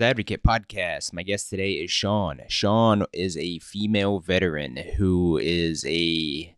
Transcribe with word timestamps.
Advocate 0.00 0.42
podcast. 0.42 1.12
My 1.12 1.22
guest 1.22 1.48
today 1.48 1.74
is 1.74 1.88
Shawn. 1.88 2.40
Shawn 2.48 3.04
is 3.12 3.36
a 3.36 3.60
female 3.60 4.18
veteran 4.18 4.76
who 4.96 5.38
is 5.38 5.84
a 5.86 6.52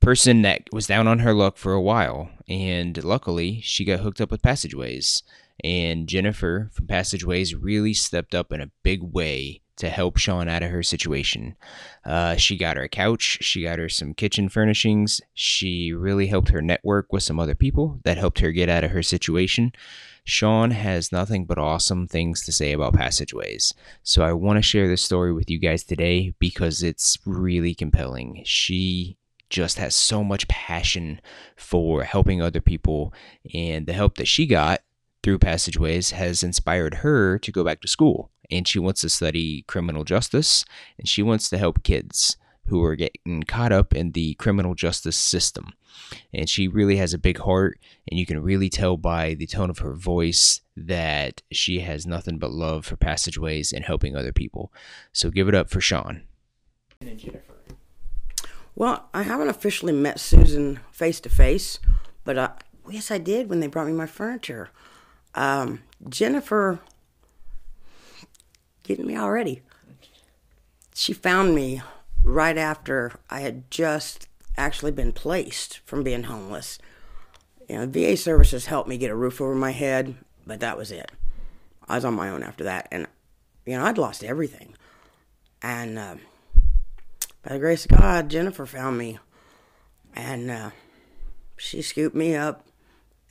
person 0.00 0.40
that 0.42 0.62
was 0.72 0.86
down 0.86 1.06
on 1.06 1.18
her 1.18 1.34
luck 1.34 1.58
for 1.58 1.74
a 1.74 1.80
while, 1.80 2.30
and 2.48 3.04
luckily 3.04 3.60
she 3.60 3.84
got 3.84 4.00
hooked 4.00 4.20
up 4.20 4.30
with 4.30 4.40
Passageways. 4.42 5.22
And 5.62 6.08
Jennifer 6.08 6.70
from 6.72 6.86
Passageways 6.86 7.54
really 7.54 7.92
stepped 7.92 8.34
up 8.34 8.50
in 8.50 8.62
a 8.62 8.70
big 8.82 9.02
way 9.02 9.60
to 9.76 9.88
help 9.88 10.16
Shawn 10.16 10.48
out 10.48 10.62
of 10.62 10.70
her 10.70 10.82
situation. 10.82 11.56
Uh, 12.04 12.36
she 12.36 12.56
got 12.56 12.76
her 12.76 12.84
a 12.84 12.88
couch, 12.88 13.38
she 13.40 13.62
got 13.62 13.78
her 13.78 13.88
some 13.88 14.14
kitchen 14.14 14.48
furnishings, 14.48 15.20
she 15.34 15.92
really 15.92 16.26
helped 16.28 16.50
her 16.50 16.62
network 16.62 17.12
with 17.12 17.22
some 17.22 17.40
other 17.40 17.54
people 17.54 18.00
that 18.04 18.18
helped 18.18 18.38
her 18.40 18.52
get 18.52 18.68
out 18.68 18.84
of 18.84 18.92
her 18.92 19.02
situation. 19.02 19.72
Shawn 20.24 20.70
has 20.70 21.12
nothing 21.12 21.44
but 21.44 21.58
awesome 21.58 22.06
things 22.06 22.42
to 22.44 22.52
say 22.52 22.72
about 22.72 22.94
passageways. 22.94 23.74
So 24.02 24.22
I 24.22 24.32
want 24.32 24.56
to 24.56 24.62
share 24.62 24.88
this 24.88 25.02
story 25.02 25.32
with 25.34 25.50
you 25.50 25.58
guys 25.58 25.84
today 25.84 26.34
because 26.38 26.82
it's 26.82 27.18
really 27.26 27.74
compelling. 27.74 28.42
She 28.46 29.18
just 29.50 29.78
has 29.78 29.94
so 29.94 30.24
much 30.24 30.48
passion 30.48 31.20
for 31.56 32.04
helping 32.04 32.40
other 32.40 32.60
people, 32.60 33.12
and 33.52 33.86
the 33.86 33.92
help 33.92 34.16
that 34.16 34.26
she 34.26 34.46
got 34.46 34.80
through 35.22 35.38
passageways 35.38 36.10
has 36.12 36.42
inspired 36.42 36.94
her 36.94 37.38
to 37.38 37.52
go 37.52 37.62
back 37.62 37.80
to 37.80 37.88
school. 37.88 38.30
And 38.54 38.68
she 38.68 38.78
wants 38.78 39.00
to 39.00 39.08
study 39.08 39.62
criminal 39.66 40.04
justice 40.04 40.64
and 40.96 41.08
she 41.08 41.22
wants 41.22 41.50
to 41.50 41.58
help 41.58 41.82
kids 41.82 42.36
who 42.66 42.82
are 42.84 42.96
getting 42.96 43.42
caught 43.42 43.72
up 43.72 43.94
in 43.94 44.12
the 44.12 44.34
criminal 44.34 44.74
justice 44.74 45.16
system. 45.16 45.72
And 46.32 46.48
she 46.48 46.66
really 46.68 46.96
has 46.96 47.12
a 47.12 47.18
big 47.18 47.38
heart, 47.38 47.78
and 48.08 48.18
you 48.18 48.26
can 48.26 48.42
really 48.42 48.68
tell 48.68 48.96
by 48.96 49.34
the 49.34 49.46
tone 49.46 49.70
of 49.70 49.78
her 49.78 49.94
voice 49.94 50.60
that 50.76 51.42
she 51.52 51.80
has 51.80 52.06
nothing 52.06 52.38
but 52.38 52.50
love 52.50 52.86
for 52.86 52.96
passageways 52.96 53.72
and 53.72 53.84
helping 53.84 54.16
other 54.16 54.32
people. 54.32 54.72
So 55.12 55.30
give 55.30 55.48
it 55.48 55.54
up 55.54 55.68
for 55.68 55.80
Shawn. 55.80 56.22
And 57.00 57.18
Jennifer. 57.18 57.54
Well, 58.74 59.08
I 59.14 59.22
haven't 59.22 59.50
officially 59.50 59.92
met 59.92 60.18
Susan 60.18 60.80
face 60.90 61.20
to 61.20 61.28
face, 61.28 61.78
but 62.24 62.38
uh, 62.38 62.50
yes, 62.90 63.10
I 63.10 63.18
did 63.18 63.48
when 63.48 63.60
they 63.60 63.68
brought 63.68 63.86
me 63.86 63.92
my 63.92 64.06
furniture. 64.06 64.70
Um, 65.34 65.82
Jennifer, 66.08 66.80
getting 68.84 69.06
me 69.06 69.16
already. 69.16 69.62
She 70.94 71.12
found 71.12 71.54
me 71.54 71.82
right 72.22 72.56
after 72.56 73.12
I 73.28 73.40
had 73.40 73.68
just 73.70 74.28
actually 74.56 74.92
been 74.92 75.12
placed 75.12 75.80
from 75.80 76.04
being 76.04 76.24
homeless. 76.24 76.78
You 77.68 77.78
know, 77.78 77.86
VA 77.86 78.16
services 78.16 78.66
helped 78.66 78.88
me 78.88 78.98
get 78.98 79.10
a 79.10 79.16
roof 79.16 79.40
over 79.40 79.54
my 79.54 79.72
head, 79.72 80.14
but 80.46 80.60
that 80.60 80.78
was 80.78 80.92
it. 80.92 81.10
I 81.88 81.96
was 81.96 82.04
on 82.04 82.14
my 82.14 82.28
own 82.28 82.42
after 82.42 82.64
that, 82.64 82.88
and 82.92 83.06
you 83.66 83.76
know 83.76 83.84
I'd 83.84 83.98
lost 83.98 84.22
everything. 84.22 84.74
And 85.60 85.98
uh, 85.98 86.16
by 87.42 87.54
the 87.54 87.58
grace 87.58 87.84
of 87.84 87.98
God, 87.98 88.28
Jennifer 88.28 88.66
found 88.66 88.96
me, 88.96 89.18
and 90.14 90.50
uh, 90.50 90.70
she 91.56 91.82
scooped 91.82 92.14
me 92.14 92.36
up, 92.36 92.66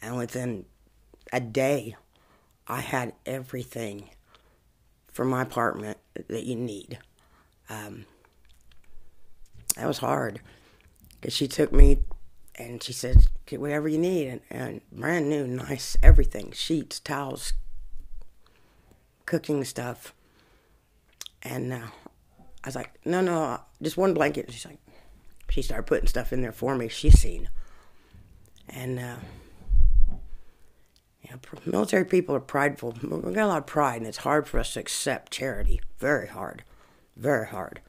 and 0.01 0.17
within 0.17 0.65
a 1.31 1.39
day, 1.39 1.95
I 2.67 2.81
had 2.81 3.13
everything 3.25 4.09
for 5.13 5.23
my 5.23 5.43
apartment 5.43 5.97
that 6.27 6.43
you 6.43 6.55
need. 6.55 6.99
Um, 7.69 8.05
that 9.75 9.87
was 9.87 9.99
hard 9.99 10.41
because 11.13 11.33
she 11.33 11.47
took 11.47 11.71
me 11.71 11.99
and 12.55 12.83
she 12.83 12.93
said, 12.93 13.27
"Get 13.45 13.61
whatever 13.61 13.87
you 13.87 13.97
need," 13.97 14.27
and, 14.27 14.41
and 14.49 14.81
brand 14.91 15.29
new, 15.29 15.47
nice 15.47 15.95
everything, 16.03 16.51
sheets, 16.51 16.99
towels, 16.99 17.53
cooking 19.25 19.63
stuff. 19.63 20.13
And 21.41 21.73
uh, 21.73 21.87
I 22.63 22.67
was 22.67 22.75
like, 22.75 22.99
"No, 23.05 23.21
no, 23.21 23.61
just 23.81 23.97
one 23.97 24.13
blanket." 24.13 24.51
She's 24.51 24.65
like, 24.65 24.79
she 25.49 25.61
started 25.61 25.85
putting 25.85 26.07
stuff 26.07 26.33
in 26.33 26.41
there 26.41 26.51
for 26.51 26.75
me. 26.75 26.87
She's 26.89 27.19
seen, 27.19 27.49
and 28.69 28.99
uh, 28.99 29.15
military 31.65 32.05
people 32.05 32.35
are 32.35 32.39
prideful. 32.39 32.95
We've 33.01 33.33
got 33.33 33.45
a 33.45 33.47
lot 33.47 33.57
of 33.59 33.65
pride, 33.65 33.97
and 33.97 34.07
it's 34.07 34.17
hard 34.19 34.47
for 34.47 34.59
us 34.59 34.73
to 34.73 34.79
accept 34.79 35.31
charity. 35.31 35.81
Very 35.99 36.27
hard, 36.27 36.63
very 37.15 37.47
hard. 37.47 37.81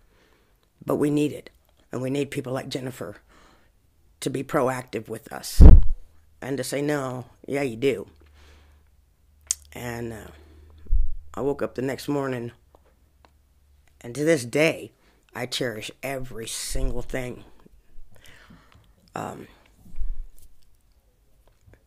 But 0.84 0.97
we 0.97 1.10
need 1.10 1.32
it. 1.32 1.50
And 1.93 2.03
we 2.03 2.10
need 2.10 2.31
people 2.31 2.53
like 2.53 2.69
Jennifer 2.69 3.16
to 4.21 4.31
be 4.31 4.43
proactive 4.43 5.09
with 5.09 5.32
us 5.32 5.62
and 6.43 6.56
to 6.56 6.65
say, 6.65 6.82
no, 6.82 7.27
yeah, 7.47 7.62
you 7.62 7.77
do. 7.77 8.09
And 9.72 10.12
uh, 10.12 10.26
I 11.34 11.41
woke 11.41 11.62
up 11.62 11.75
the 11.75 11.82
next 11.82 12.09
morning, 12.09 12.53
and 14.00 14.15
to 14.15 14.25
this 14.25 14.44
day, 14.44 14.93
I 15.34 15.47
cherish 15.47 15.91
every 16.03 16.47
single 16.47 17.03
thing. 17.03 17.44
Um, 19.15 19.49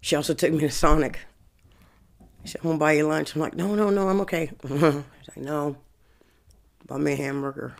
she 0.01 0.15
also 0.15 0.33
took 0.33 0.51
me 0.51 0.59
to 0.59 0.69
Sonic. 0.69 1.19
She 2.47 2.53
said, 2.53 2.61
I 2.63 2.67
want 2.67 2.77
to 2.77 2.79
buy 2.79 2.93
you 2.93 3.07
lunch. 3.07 3.35
I'm 3.35 3.41
like, 3.41 3.55
no, 3.55 3.75
no, 3.75 3.89
no, 3.89 4.07
I'm 4.07 4.21
okay. 4.21 4.49
She's 4.67 4.73
like, 4.81 5.37
no, 5.37 5.77
buy 6.87 6.97
me 6.97 7.13
a 7.13 7.15
hamburger. 7.15 7.75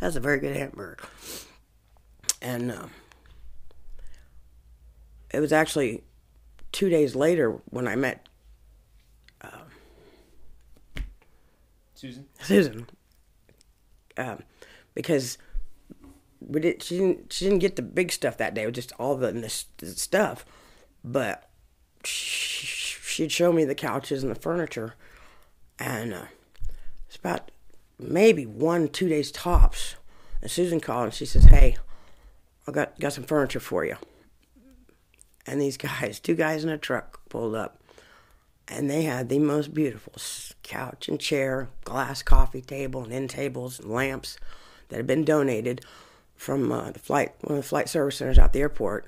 That's 0.00 0.16
a 0.16 0.20
very 0.20 0.40
good 0.40 0.56
hamburger 0.56 0.96
and 2.42 2.70
uh, 2.70 2.86
it 5.30 5.40
was 5.40 5.52
actually 5.52 6.02
two 6.72 6.88
days 6.88 7.14
later 7.14 7.60
when 7.66 7.86
I 7.86 7.96
met 7.96 8.28
uh, 9.42 9.64
Susan. 11.94 12.26
Susan, 12.40 12.86
um, 14.16 14.42
because 14.94 15.38
we 16.40 16.60
did. 16.60 16.82
She 16.82 16.98
didn't. 16.98 17.32
She 17.32 17.44
didn't 17.44 17.60
get 17.60 17.76
the 17.76 17.82
big 17.82 18.10
stuff 18.10 18.36
that 18.38 18.54
day. 18.54 18.62
It 18.62 18.66
was 18.66 18.74
just 18.74 18.92
all 18.98 19.16
the, 19.16 19.32
the, 19.32 19.64
the 19.78 19.86
stuff, 19.86 20.44
but 21.04 21.50
she, 22.04 22.66
she'd 23.20 23.32
show 23.32 23.52
me 23.52 23.64
the 23.64 23.74
couches 23.74 24.22
and 24.22 24.34
the 24.34 24.40
furniture, 24.40 24.94
and 25.78 26.14
uh, 26.14 26.24
it's 27.06 27.16
about 27.16 27.50
maybe 27.98 28.46
one 28.46 28.88
two 28.88 29.08
days 29.08 29.30
tops. 29.30 29.96
And 30.40 30.50
Susan 30.50 30.80
called 30.80 31.04
and 31.04 31.14
she 31.14 31.26
says, 31.26 31.44
"Hey." 31.44 31.76
I 32.70 32.72
got 32.72 33.00
got 33.00 33.12
some 33.12 33.24
furniture 33.24 33.60
for 33.60 33.84
you. 33.84 33.96
And 35.46 35.60
these 35.60 35.76
guys, 35.76 36.20
two 36.20 36.34
guys 36.34 36.64
in 36.64 36.70
a 36.70 36.78
truck, 36.78 37.20
pulled 37.28 37.54
up, 37.54 37.80
and 38.68 38.88
they 38.88 39.02
had 39.02 39.28
the 39.28 39.38
most 39.38 39.74
beautiful 39.74 40.12
couch 40.62 41.08
and 41.08 41.18
chair, 41.18 41.68
glass 41.84 42.22
coffee 42.22 42.62
table, 42.62 43.02
and 43.02 43.12
end 43.12 43.30
tables 43.30 43.80
and 43.80 43.90
lamps 43.90 44.38
that 44.88 44.96
had 44.96 45.06
been 45.06 45.24
donated 45.24 45.84
from 46.36 46.70
uh, 46.70 46.90
the 46.92 46.98
flight 46.98 47.34
one 47.42 47.58
of 47.58 47.64
the 47.64 47.68
flight 47.68 47.88
service 47.88 48.16
centers 48.16 48.38
out 48.38 48.52
the 48.52 48.60
airport. 48.60 49.06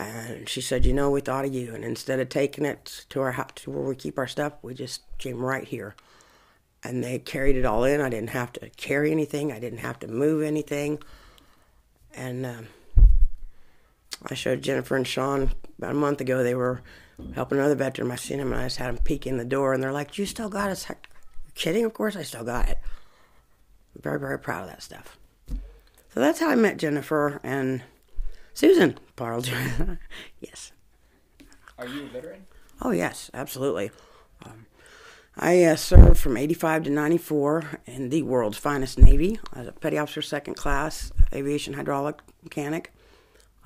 And 0.00 0.48
she 0.48 0.62
said, 0.62 0.86
"You 0.86 0.94
know, 0.94 1.10
we 1.10 1.20
thought 1.20 1.44
of 1.44 1.52
you, 1.52 1.74
and 1.74 1.84
instead 1.84 2.20
of 2.20 2.30
taking 2.30 2.64
it 2.64 3.04
to 3.10 3.20
our 3.20 3.32
house, 3.32 3.66
where 3.66 3.82
we 3.82 3.94
keep 3.94 4.16
our 4.16 4.26
stuff, 4.26 4.54
we 4.62 4.72
just 4.72 5.02
came 5.18 5.38
right 5.38 5.64
here." 5.64 5.94
And 6.82 7.04
they 7.04 7.18
carried 7.18 7.56
it 7.56 7.66
all 7.66 7.84
in. 7.84 8.00
I 8.00 8.08
didn't 8.08 8.30
have 8.30 8.50
to 8.54 8.70
carry 8.70 9.12
anything. 9.12 9.52
I 9.52 9.60
didn't 9.60 9.80
have 9.80 9.98
to 9.98 10.08
move 10.08 10.42
anything. 10.42 11.02
And 12.14 12.46
um, 12.46 12.68
I 14.24 14.32
showed 14.32 14.62
Jennifer 14.62 14.96
and 14.96 15.06
Sean 15.06 15.50
about 15.76 15.90
a 15.90 15.94
month 15.94 16.22
ago. 16.22 16.42
They 16.42 16.54
were 16.54 16.80
helping 17.34 17.58
another 17.58 17.74
veteran. 17.74 18.10
I 18.10 18.16
seen 18.16 18.40
him 18.40 18.52
and 18.52 18.62
I 18.62 18.64
just 18.64 18.78
had 18.78 18.88
him 18.88 18.98
peek 19.04 19.26
in 19.26 19.36
the 19.36 19.44
door, 19.44 19.74
and 19.74 19.82
they're 19.82 19.92
like, 19.92 20.16
"You 20.16 20.24
still 20.24 20.48
got 20.48 20.70
it?" 20.70 20.86
Like, 20.88 21.08
kidding? 21.54 21.84
Of 21.84 21.92
course 21.92 22.16
I 22.16 22.22
still 22.22 22.44
got 22.44 22.70
it. 22.70 22.78
Very 24.00 24.18
very 24.18 24.38
proud 24.38 24.62
of 24.62 24.70
that 24.70 24.82
stuff. 24.82 25.18
So 26.14 26.20
that's 26.20 26.40
how 26.40 26.48
I 26.48 26.54
met 26.54 26.78
Jennifer 26.78 27.38
and 27.42 27.82
Susan 28.54 28.98
Yes. 30.40 30.72
Are 31.78 31.86
you 31.86 32.02
a 32.02 32.06
veteran? 32.06 32.46
Oh 32.82 32.90
yes, 32.90 33.30
absolutely. 33.32 33.90
Um, 34.44 34.66
I 35.36 35.62
uh, 35.64 35.76
served 35.76 36.18
from 36.18 36.36
85 36.36 36.84
to 36.84 36.90
94 36.90 37.80
in 37.86 38.10
the 38.10 38.22
world's 38.22 38.58
finest 38.58 38.98
Navy 38.98 39.38
as 39.54 39.66
a 39.66 39.72
petty 39.72 39.96
officer 39.96 40.22
second 40.22 40.54
class 40.54 41.12
aviation 41.32 41.74
hydraulic 41.74 42.20
mechanic. 42.42 42.92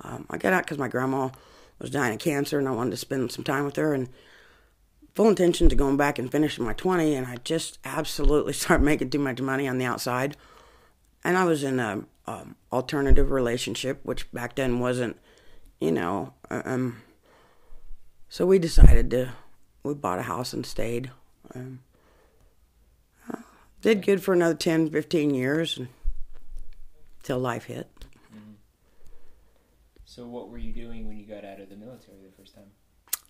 Um, 0.01 0.25
I 0.29 0.37
got 0.37 0.53
out 0.53 0.63
because 0.63 0.77
my 0.77 0.87
grandma 0.87 1.29
was 1.79 1.89
dying 1.89 2.13
of 2.13 2.19
cancer, 2.19 2.59
and 2.59 2.67
I 2.67 2.71
wanted 2.71 2.91
to 2.91 2.97
spend 2.97 3.31
some 3.31 3.43
time 3.43 3.65
with 3.65 3.75
her. 3.75 3.93
And 3.93 4.09
full 5.13 5.29
intention 5.29 5.69
to 5.69 5.75
going 5.75 5.97
back 5.97 6.19
and 6.19 6.31
finishing 6.31 6.65
my 6.65 6.73
20, 6.73 7.15
and 7.15 7.27
I 7.27 7.37
just 7.43 7.79
absolutely 7.83 8.53
started 8.53 8.83
making 8.83 9.09
too 9.09 9.19
much 9.19 9.41
money 9.41 9.67
on 9.67 9.77
the 9.77 9.85
outside. 9.85 10.37
And 11.23 11.37
I 11.37 11.45
was 11.45 11.63
in 11.63 11.79
a 11.79 12.03
um, 12.27 12.55
alternative 12.71 13.31
relationship, 13.31 13.99
which 14.03 14.31
back 14.31 14.55
then 14.55 14.79
wasn't, 14.79 15.17
you 15.79 15.91
know. 15.91 16.33
Um, 16.49 17.01
so 18.29 18.45
we 18.45 18.59
decided 18.59 19.09
to, 19.11 19.31
we 19.83 19.93
bought 19.93 20.19
a 20.19 20.23
house 20.23 20.53
and 20.53 20.65
stayed. 20.65 21.11
Um, 21.53 21.79
uh, 23.31 23.39
did 23.81 24.05
good 24.05 24.23
for 24.23 24.33
another 24.33 24.55
10, 24.55 24.89
15 24.89 25.33
years 25.33 25.79
until 27.19 27.39
life 27.39 27.65
hit. 27.65 27.89
So, 30.15 30.25
what 30.25 30.49
were 30.49 30.57
you 30.57 30.71
doing 30.71 31.09
when 31.09 31.17
you 31.17 31.25
got 31.25 31.43
out 31.43 31.59
of 31.59 31.69
the 31.69 31.75
military 31.75 32.19
the 32.23 32.31
first 32.41 32.55
time? 32.55 32.67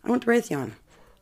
I 0.04 0.10
went 0.12 0.22
to 0.22 0.30
Raytheon. 0.30 0.74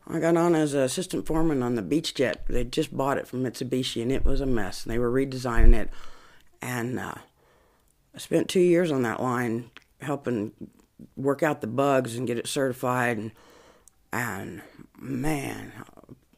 I 0.06 0.20
got 0.20 0.36
on 0.36 0.54
as 0.54 0.74
an 0.74 0.82
assistant 0.82 1.26
foreman 1.26 1.62
on 1.62 1.74
the 1.74 1.82
Beechjet. 1.82 2.46
They 2.48 2.64
just 2.64 2.94
bought 2.94 3.16
it 3.16 3.26
from 3.26 3.42
Mitsubishi, 3.42 4.02
and 4.02 4.12
it 4.12 4.26
was 4.26 4.42
a 4.42 4.46
mess. 4.46 4.84
And 4.84 4.92
they 4.92 4.98
were 4.98 5.10
redesigning 5.10 5.74
it, 5.74 5.88
and 6.60 6.98
uh, 7.00 7.14
I 8.14 8.18
spent 8.18 8.50
two 8.50 8.60
years 8.60 8.92
on 8.92 9.02
that 9.04 9.22
line 9.22 9.70
helping 10.02 10.52
work 11.16 11.42
out 11.42 11.60
the 11.60 11.66
bugs 11.66 12.16
and 12.16 12.26
get 12.26 12.38
it 12.38 12.46
certified. 12.46 13.18
And, 13.18 13.32
and 14.12 14.62
man, 14.98 15.72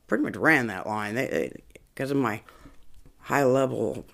pretty 0.07 0.25
much 0.25 0.37
ran 0.37 0.67
that 0.69 0.87
line. 0.87 1.15
They, 1.15 1.53
because 1.95 2.11
of 2.11 2.17
my 2.17 2.43
high 3.21 3.45
level 3.45 4.05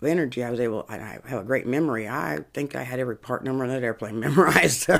of 0.00 0.06
energy, 0.06 0.42
I 0.42 0.50
was 0.50 0.60
able. 0.60 0.86
I 0.88 1.18
have 1.26 1.40
a 1.40 1.44
great 1.44 1.66
memory. 1.66 2.08
I 2.08 2.40
think 2.54 2.74
I 2.74 2.82
had 2.82 3.00
every 3.00 3.16
part 3.16 3.44
number 3.44 3.64
on 3.64 3.70
that 3.70 3.82
airplane 3.82 4.20
memorized. 4.20 4.80
so 4.82 4.98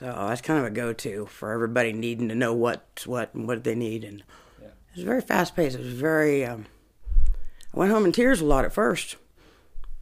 that's 0.00 0.40
kind 0.40 0.58
of 0.58 0.66
a 0.66 0.70
go-to 0.70 1.26
for 1.26 1.52
everybody 1.52 1.92
needing 1.92 2.28
to 2.28 2.34
know 2.34 2.52
what's 2.52 3.06
what 3.06 3.34
and 3.34 3.46
what 3.46 3.64
they 3.64 3.74
need. 3.74 4.04
And 4.04 4.22
yeah. 4.60 4.68
it 4.68 4.96
was 4.96 5.04
very 5.04 5.20
fast 5.20 5.56
paced. 5.56 5.76
It 5.76 5.84
was 5.84 5.94
very. 5.94 6.44
Um, 6.44 6.66
I 7.72 7.78
went 7.78 7.90
home 7.90 8.04
in 8.04 8.12
tears 8.12 8.40
a 8.40 8.44
lot 8.44 8.64
at 8.64 8.72
first. 8.72 9.16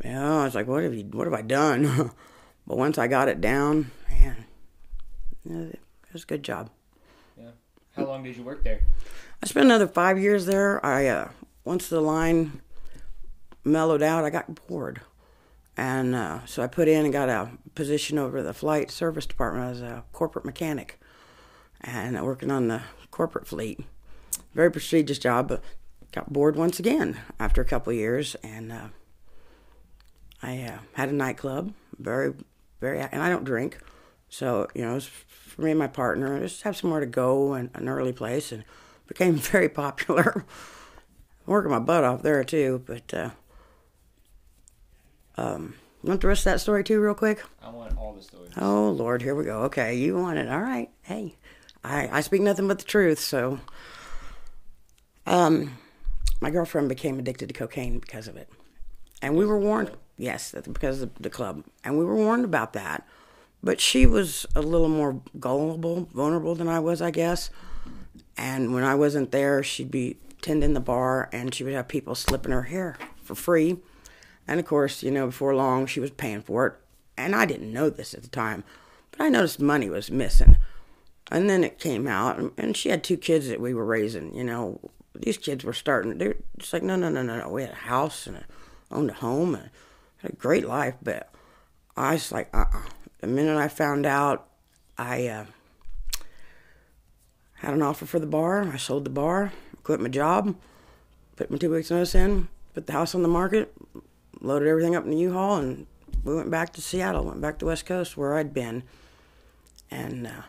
You 0.05 0.13
know, 0.13 0.41
I 0.41 0.45
was 0.45 0.55
like, 0.55 0.67
"What 0.67 0.83
have 0.83 0.95
you? 0.95 1.05
What 1.05 1.27
have 1.27 1.35
I 1.35 1.43
done?" 1.43 2.11
but 2.67 2.77
once 2.77 2.99
I 2.99 3.07
got 3.07 3.29
it 3.29 3.41
down, 3.41 3.91
man, 4.11 4.47
it 5.45 5.79
was 6.13 6.23
a 6.25 6.27
good 6.27 6.43
job. 6.43 6.71
Yeah. 7.39 7.51
How 7.97 8.05
long 8.05 8.23
did 8.23 8.37
you 8.37 8.43
work 8.43 8.65
there? 8.65 8.81
I 9.43 9.47
spent 9.47 9.67
another 9.67 9.89
five 9.89 10.19
years 10.19 10.47
there. 10.47 10.85
I 10.85 11.07
uh, 11.07 11.29
once 11.65 11.89
the 11.89 12.01
line 12.01 12.61
mellowed 13.65 14.03
out, 14.03 14.25
I 14.25 14.31
got 14.31 14.67
bored, 14.67 15.01
and 15.77 16.15
uh, 16.15 16.45
so 16.47 16.63
I 16.63 16.67
put 16.67 16.89
in 16.89 17.05
and 17.05 17.13
got 17.13 17.29
a 17.29 17.51
position 17.75 18.19
over 18.19 18.43
the 18.43 18.55
flight 18.55 18.91
service 18.91 19.27
department 19.27 19.71
as 19.71 19.83
a 19.83 20.05
corporate 20.13 20.45
mechanic, 20.45 21.01
and 21.81 22.21
working 22.23 22.51
on 22.51 22.69
the 22.69 22.83
corporate 23.11 23.47
fleet. 23.47 23.81
Very 24.55 24.71
prestigious 24.71 25.19
job, 25.19 25.49
but 25.49 25.63
got 26.13 26.33
bored 26.33 26.57
once 26.57 26.79
again 26.79 27.19
after 27.41 27.63
a 27.63 27.65
couple 27.65 27.93
years, 27.93 28.37
and 28.43 28.71
uh, 28.71 28.89
I 30.43 30.63
uh, 30.63 30.79
had 30.93 31.09
a 31.09 31.13
nightclub. 31.13 31.73
Very, 31.99 32.35
very, 32.83 32.99
and 33.01 33.23
I 33.23 33.31
don't 33.31 33.45
drink, 33.45 33.79
so 34.29 34.69
you 34.75 34.83
know, 34.83 35.01
for 35.01 35.63
me 35.63 35.71
and 35.71 35.79
my 35.79 35.87
partner, 35.87 36.39
just 36.41 36.63
have 36.63 36.77
somewhere 36.77 37.01
to 37.01 37.07
go 37.07 37.55
and 37.55 37.71
an 37.75 37.89
early 37.89 38.13
place 38.13 38.53
and 38.53 38.65
became 39.07 39.35
very 39.37 39.69
popular. 39.69 40.45
Working 41.47 41.71
my 41.71 41.79
butt 41.79 42.05
off 42.05 42.23
there 42.23 42.45
too, 42.45 42.83
but 42.87 43.15
uh, 43.15 43.31
um, 45.37 45.75
you 46.03 46.09
want 46.09 46.21
the 46.21 46.29
rest 46.29 46.41
of 46.41 46.53
that 46.53 46.61
story 46.61 46.85
too, 46.85 47.01
real 47.01 47.15
quick? 47.15 47.43
I 47.63 47.71
want 47.71 47.97
all 47.97 48.13
the 48.13 48.23
stories. 48.23 48.53
Oh 48.57 48.91
Lord, 48.91 49.23
here 49.23 49.35
we 49.35 49.45
go. 49.45 49.63
Okay, 49.63 49.95
you 49.97 50.17
want 50.17 50.39
it? 50.39 50.49
All 50.49 50.61
right. 50.61 50.91
Hey, 51.03 51.37
I 51.85 52.09
I 52.13 52.21
speak 52.21 52.43
nothing 52.43 52.69
but 52.69 52.79
the 52.81 52.85
truth. 52.85 53.21
So, 53.21 53.61
um, 55.27 55.79
my 56.41 56.51
girlfriend 56.51 56.89
became 56.89 57.19
addicted 57.19 57.49
to 57.49 57.55
cocaine 57.55 58.01
because 58.01 58.27
of 58.27 58.37
it, 58.37 58.49
and 59.21 59.37
we 59.37 59.47
were 59.47 59.59
warned. 59.59 59.93
Yes, 60.17 60.55
because 60.73 61.03
of 61.03 61.11
the 61.19 61.31
club, 61.31 61.65
and 61.83 61.99
we 61.99 62.05
were 62.05 62.17
warned 62.17 62.45
about 62.45 62.75
that. 62.75 63.07
But 63.63 63.81
she 63.81 64.07
was 64.07 64.45
a 64.57 64.63
little 64.63 64.89
more 64.89 65.21
gullible, 65.39 66.09
vulnerable 66.13 66.55
than 66.55 66.69
I 66.69 66.81
was, 66.81 67.01
I 67.01 67.11
guess. 67.11 67.49
And 68.37 68.75
when 68.75 68.83
I 68.83 68.95
wasn't 68.95 69.31
there, 69.31 69.63
she'd 69.63 69.91
be 69.91 70.17
tending 70.41 70.75
the 70.75 70.81
bar 70.81 71.29
and 71.33 71.55
she 71.55 71.63
would 71.63 71.73
have 71.73 71.87
people 71.87 72.15
slipping 72.15 72.53
her 72.53 72.65
hair 72.65 72.99
for 73.23 73.35
free. 73.37 73.79
And 74.49 74.59
of 74.59 74.67
course, 74.67 75.03
you 75.03 75.11
know, 75.11 75.27
before 75.27 75.55
long, 75.55 75.87
she 75.87 76.01
was 76.01 76.11
paying 76.11 76.43
for 76.43 76.67
it. 76.67 76.75
And 77.17 77.37
I 77.37 77.45
didn't 77.45 77.73
know 77.73 77.89
this 77.89 78.15
at 78.15 78.23
the 78.23 78.29
time, 78.29 78.65
but 79.13 79.21
I 79.21 79.29
noticed 79.29 79.61
money 79.61 79.89
was 79.89 80.11
missing. 80.11 80.57
And 81.31 81.49
then 81.49 81.63
it 81.63 81.79
came 81.79 82.07
out, 82.09 82.53
and 82.59 82.77
she 82.77 82.89
had 82.89 83.05
two 83.05 83.17
kids 83.17 83.49
that 83.49 83.61
we 83.61 83.73
were 83.73 83.85
raising. 83.85 84.35
You 84.35 84.45
know, 84.45 84.81
these 85.15 85.39
kids 85.39 85.65
were 85.65 85.73
starting, 85.73 86.19
they're 86.19 86.37
just 86.59 86.73
like, 86.73 86.83
no, 86.83 86.97
no, 86.97 87.09
no, 87.09 87.23
no, 87.23 87.39
no. 87.39 87.49
We 87.49 87.63
had 87.63 87.71
a 87.71 87.75
house 87.75 88.27
and 88.27 88.39
a, 88.39 88.45
owned 88.91 89.11
a 89.11 89.15
home 89.15 89.55
and 89.55 89.71
had 90.23 90.33
a 90.33 90.37
great 90.37 90.67
life, 90.67 90.95
but 91.03 91.29
I 91.97 92.15
was 92.15 92.33
like, 92.33 92.49
uh 92.55 92.59
uh-uh. 92.59 92.79
uh 92.79 92.83
The 93.21 93.27
minute 93.27 93.59
I 93.59 93.69
found 93.69 94.07
out, 94.07 94.49
I, 94.97 95.27
uh, 95.27 95.45
had 97.63 97.75
an 97.75 97.83
offer 97.83 98.07
for 98.07 98.19
the 98.19 98.27
bar. 98.27 98.69
I 98.73 98.77
sold 98.77 99.05
the 99.05 99.11
bar, 99.11 99.53
quit 99.85 100.01
my 100.01 100.09
job, 100.09 100.57
put 101.37 101.51
my 101.51 101.59
two 101.59 101.73
weeks 101.73 101.91
notice 101.91 102.15
in, 102.15 102.49
put 102.75 102.87
the 102.87 102.93
house 102.93 103.15
on 103.15 103.23
the 103.23 103.29
market, 103.29 103.73
loaded 104.41 104.69
everything 104.69 104.97
up 104.97 105.05
in 105.05 105.11
the 105.11 105.19
U-Haul, 105.19 105.59
and 105.59 105.87
we 106.25 106.35
went 106.35 106.51
back 106.51 106.73
to 106.75 106.83
Seattle. 106.83 107.25
Went 107.25 107.41
back 107.41 107.59
to 107.59 107.67
West 107.67 107.87
Coast 107.87 108.17
where 108.17 108.37
I'd 108.37 108.53
been, 108.53 108.83
and 109.91 110.27
uh, 110.27 110.43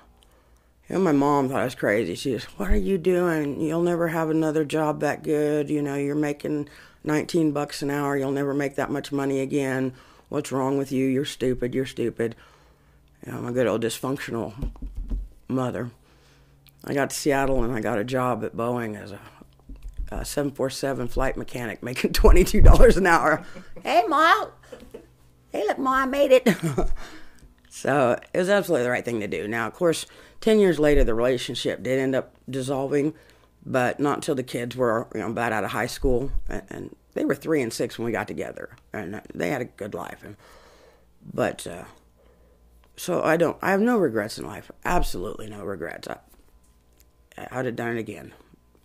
you 0.90 0.96
know, 0.96 1.02
my 1.02 1.12
mom 1.12 1.50
thought 1.50 1.62
I 1.62 1.66
was 1.66 1.76
crazy. 1.76 2.16
She 2.16 2.32
says, 2.32 2.46
"What 2.58 2.70
are 2.70 2.76
you 2.76 2.98
doing? 2.98 3.62
You'll 3.62 3.82
never 3.82 4.10
have 4.10 4.30
another 4.30 4.66
job 4.66 5.00
that 5.02 5.24
good. 5.24 5.70
You 5.70 5.82
know, 5.82 5.96
you're 5.96 6.16
making 6.16 6.70
19 7.04 7.52
bucks 7.52 7.82
an 7.82 7.90
hour. 7.90 8.18
You'll 8.18 8.32
never 8.32 8.54
make 8.54 8.76
that 8.76 8.92
much 8.92 9.12
money 9.12 9.40
again. 9.40 9.94
What's 10.30 10.52
wrong 10.52 10.78
with 10.78 10.92
you? 10.92 11.06
You're 11.06 11.26
stupid. 11.26 11.74
You're 11.74 11.86
stupid." 11.86 12.36
You 13.26 13.32
know, 13.32 13.42
my 13.42 13.52
good 13.52 13.68
old 13.68 13.82
dysfunctional 13.82 14.54
mother. 15.48 15.92
I 16.86 16.94
got 16.94 17.12
to 17.12 17.16
Seattle 17.16 17.64
and 17.64 17.74
I 17.74 17.80
got 17.80 18.00
a 18.00 18.04
job 18.04 18.44
at 18.44 18.56
Boeing 18.56 19.02
as 19.02 19.14
a, 19.14 19.20
a 20.12 20.26
747 20.26 21.08
flight 21.08 21.38
mechanic 21.38 21.82
making 21.82 22.12
$22 22.14 22.98
an 22.98 23.08
hour. 23.08 23.46
hey, 23.82 24.04
Mom. 24.08 24.50
Hey, 25.52 25.64
look, 25.68 25.78
Mom, 25.78 25.94
I 25.94 26.06
made 26.06 26.32
it. 26.32 26.50
so 27.70 28.20
it 28.34 28.38
was 28.38 28.50
absolutely 28.50 28.84
the 28.84 28.92
right 28.92 29.06
thing 29.06 29.22
to 29.22 29.28
do. 29.28 29.48
Now, 29.48 29.68
of 29.68 29.74
course, 29.74 30.06
10 30.42 30.60
years 30.60 30.80
later, 30.80 31.04
the 31.04 31.14
relationship 31.14 31.84
did 31.84 32.00
end 32.00 32.16
up 32.16 32.36
dissolving, 32.50 33.14
but 33.66 34.00
not 34.00 34.16
until 34.16 34.36
the 34.36 34.44
kids 34.44 34.76
were 34.76 35.08
you 35.14 35.22
know, 35.22 35.30
about 35.30 35.54
out 35.54 35.64
of 35.64 35.72
high 35.72 35.88
school. 35.88 36.32
And, 36.50 36.64
and 36.70 36.96
they 37.14 37.26
were 37.26 37.36
three 37.36 37.62
and 37.62 37.72
six 37.72 37.98
when 37.98 38.06
we 38.06 38.12
got 38.12 38.28
together, 38.28 38.76
and 38.92 39.22
they 39.34 39.50
had 39.50 39.62
a 39.62 39.66
good 39.66 39.94
life. 39.94 40.24
And, 40.24 40.36
but, 41.34 41.66
uh, 41.68 41.86
so 42.96 43.22
I 43.24 43.38
don't, 43.38 43.58
I 43.62 43.72
have 43.72 43.82
no 43.82 43.98
regrets 43.98 44.38
in 44.38 44.46
life. 44.46 44.72
Absolutely 44.86 45.50
no 45.50 45.64
regrets. 45.64 46.08
I, 46.08 46.18
I'd 47.52 47.66
have 47.66 47.76
done 47.76 47.96
it 47.96 48.00
again. 48.00 48.34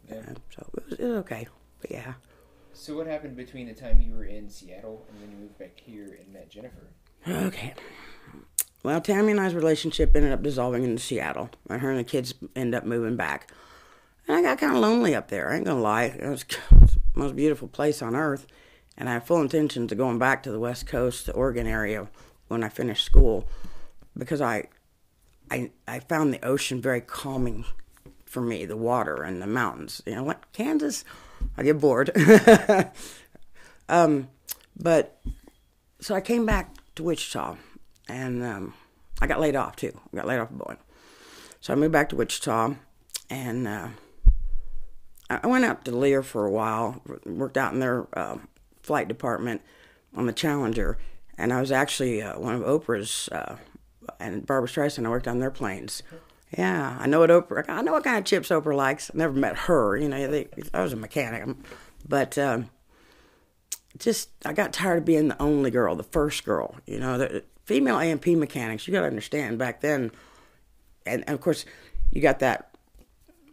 Yeah. 0.09 0.23
so 0.55 0.67
it 0.77 0.85
was, 0.85 0.99
it 0.99 1.05
was 1.05 1.17
okay. 1.19 1.49
But 1.81 1.91
yeah. 1.91 2.15
So 2.73 2.97
what 2.97 3.07
happened 3.07 3.37
between 3.37 3.67
the 3.67 3.75
time 3.75 4.01
you 4.01 4.15
were 4.15 4.25
in 4.25 4.49
Seattle 4.49 5.05
and 5.11 5.21
then 5.21 5.31
you 5.33 5.37
moved 5.39 5.59
back 5.59 5.79
here 5.85 6.19
and 6.21 6.33
met 6.33 6.49
Jennifer? 6.49 6.87
Okay. 7.27 7.75
Well, 8.83 9.01
Tammy 9.01 9.33
and 9.33 9.41
I's 9.41 9.55
relationship 9.55 10.15
ended 10.15 10.33
up 10.33 10.43
dissolving 10.43 10.85
in 10.85 10.97
Seattle, 10.99 11.51
and 11.69 11.83
her 11.83 11.91
and 11.91 11.99
the 11.99 12.05
kids 12.05 12.35
ended 12.55 12.77
up 12.77 12.85
moving 12.85 13.17
back. 13.17 13.53
And 14.29 14.37
I 14.37 14.43
got 14.43 14.59
kind 14.59 14.75
of 14.75 14.83
lonely 14.83 15.15
up 15.15 15.29
there. 15.29 15.51
I 15.51 15.57
ain't 15.57 15.65
gonna 15.65 15.81
lie. 15.81 16.05
It 16.05 16.29
was 16.29 16.45
the 16.45 17.01
most 17.15 17.35
beautiful 17.35 17.67
place 17.67 18.03
on 18.03 18.15
earth, 18.15 18.47
and 18.97 19.09
I 19.09 19.15
have 19.15 19.25
full 19.25 19.41
intentions 19.41 19.91
of 19.91 19.97
going 19.97 20.19
back 20.19 20.43
to 20.43 20.53
the 20.53 20.61
West 20.61 20.87
Coast, 20.87 21.25
the 21.27 21.33
Oregon 21.33 21.67
area, 21.67 22.09
when 22.49 22.63
I 22.63 22.69
finish 22.69 23.03
school, 23.03 23.49
because 24.17 24.43
I, 24.43 24.69
I, 25.51 25.71
I 25.87 26.01
found 26.01 26.33
the 26.33 26.45
ocean 26.45 26.83
very 26.83 27.01
calming 27.01 27.65
for 28.27 28.43
me, 28.43 28.67
the 28.67 28.77
water 28.77 29.23
and 29.23 29.41
the 29.41 29.47
mountains. 29.47 30.03
You 30.05 30.17
know, 30.17 30.25
like 30.25 30.53
Kansas, 30.53 31.05
I 31.57 31.63
get 31.63 31.81
bored. 31.81 32.11
um, 33.89 34.29
but 34.79 35.21
so 36.01 36.15
I 36.15 36.21
came 36.21 36.45
back 36.45 36.75
to 36.97 37.03
Wichita, 37.03 37.57
and 38.09 38.43
um, 38.43 38.75
I 39.23 39.27
got 39.27 39.41
laid 39.41 39.57
off 39.57 39.77
too. 39.77 39.99
I 40.13 40.17
got 40.17 40.27
laid 40.27 40.39
off 40.39 40.51
of 40.51 40.59
Boeing. 40.59 40.77
So 41.63 41.73
I 41.73 41.77
moved 41.77 41.93
back 41.93 42.11
to 42.11 42.17
Wichita, 42.17 42.75
and 43.31 43.67
uh, 43.67 43.89
I 45.31 45.47
went 45.47 45.65
up 45.65 45.85
to 45.85 45.91
Lear 45.91 46.23
for 46.23 46.47
a 46.47 46.51
while. 46.51 47.03
Worked 47.27 47.57
out 47.57 47.73
in 47.73 47.81
their 47.81 48.07
uh, 48.15 48.39
flight 48.83 49.09
department 49.09 49.61
on 50.15 50.27
the 50.27 50.33
Challenger, 50.33 50.99
and 51.37 51.53
I 51.53 51.61
was 51.61 51.71
actually 51.71 52.23
uh, 52.23 52.39
one 52.39 52.55
of 52.55 52.63
Oprah's 52.63 53.29
uh, 53.31 53.57
and 54.19 54.47
Barbra 54.47 54.69
Streisand. 54.69 55.07
I 55.07 55.11
worked 55.11 55.29
on 55.29 55.39
their 55.39 55.51
planes. 55.51 56.03
Yeah, 56.57 56.97
I 56.99 57.07
know 57.07 57.21
what 57.21 57.31
Oprah. 57.31 57.69
I 57.69 57.83
know 57.83 57.93
what 57.93 58.05
kind 58.05 58.19
of 58.19 58.25
chips 58.25 58.49
Oprah 58.49 58.75
likes. 58.75 59.11
I 59.13 59.19
never 59.19 59.35
met 59.35 59.57
her. 59.57 59.97
You 59.97 60.09
know, 60.09 60.29
they, 60.29 60.49
I 60.73 60.83
was 60.83 60.95
a 60.95 60.97
mechanic, 60.97 61.57
but 62.09 62.39
um, 62.39 62.71
just 63.99 64.31
I 64.47 64.55
got 64.55 64.73
tired 64.73 64.99
of 64.99 65.05
being 65.05 65.29
the 65.29 65.43
only 65.43 65.71
girl, 65.71 65.95
the 65.95 66.05
first 66.05 66.45
girl. 66.45 66.77
You 66.87 67.01
know, 67.01 67.19
the 67.19 67.45
female 67.67 67.99
A&P 67.99 68.35
mechanics. 68.35 68.89
You 68.89 68.93
got 68.93 69.01
to 69.01 69.07
understand 69.07 69.59
back 69.59 69.83
then, 69.83 70.11
and, 71.05 71.23
and 71.27 71.35
of 71.35 71.43
course, 71.43 71.67
you 72.11 72.23
got 72.23 72.39
that 72.39 72.68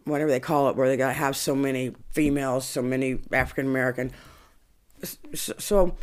whatever 0.06 0.30
they 0.30 0.40
call 0.40 0.68
it, 0.68 0.76
where 0.76 0.88
they 0.88 0.96
got 0.96 1.08
to 1.08 1.14
have 1.14 1.36
so 1.36 1.54
many 1.54 1.94
females, 2.10 2.66
so 2.66 2.80
many 2.80 3.18
African 3.32 3.66
American. 3.66 4.12
So, 5.02 5.54
so 5.58 5.96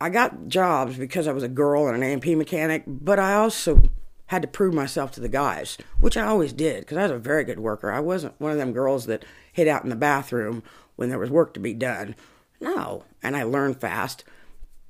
I 0.00 0.08
got 0.08 0.48
jobs 0.48 0.96
because 0.96 1.28
I 1.28 1.32
was 1.32 1.42
a 1.42 1.48
girl 1.48 1.86
and 1.86 2.02
an 2.02 2.02
A&P 2.02 2.34
mechanic, 2.34 2.84
but 2.86 3.18
I 3.18 3.34
also 3.34 3.90
had 4.26 4.42
to 4.42 4.48
prove 4.48 4.72
myself 4.72 5.12
to 5.12 5.20
the 5.20 5.28
guys, 5.28 5.76
which 6.00 6.16
I 6.16 6.24
always 6.24 6.52
did 6.52 6.80
because 6.80 6.96
I 6.96 7.02
was 7.02 7.10
a 7.12 7.18
very 7.18 7.44
good 7.44 7.60
worker. 7.60 7.92
I 7.92 8.00
wasn't 8.00 8.40
one 8.40 8.52
of 8.52 8.58
them 8.58 8.72
girls 8.72 9.06
that 9.06 9.24
hid 9.52 9.68
out 9.68 9.84
in 9.84 9.90
the 9.90 9.96
bathroom 9.96 10.62
when 10.96 11.10
there 11.10 11.18
was 11.18 11.30
work 11.30 11.52
to 11.54 11.60
be 11.60 11.74
done. 11.74 12.16
No, 12.60 13.04
and 13.22 13.36
I 13.36 13.42
learned 13.42 13.80
fast. 13.80 14.24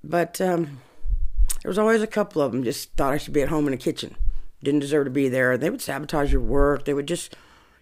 But 0.05 0.41
um, 0.41 0.81
there 1.63 1.71
was 1.71 1.79
always 1.79 2.03
a 2.03 2.07
couple 2.07 2.43
of 2.43 2.53
them 2.53 2.63
just 2.63 2.93
thought 2.93 3.13
I 3.13 3.19
should 3.19 3.33
be 3.33 3.43
at 3.43 3.49
home 3.49 3.67
in 3.67 3.73
the 3.73 3.77
kitchen 3.77 4.17
didn't 4.65 4.81
deserve 4.81 5.05
to 5.05 5.11
be 5.11 5.29
there. 5.29 5.57
They 5.57 5.71
would 5.71 5.83
sabotage 5.83 6.33
your 6.33 6.41
work. 6.41 6.85
They 6.85 6.95
would 6.95 7.07
just 7.07 7.37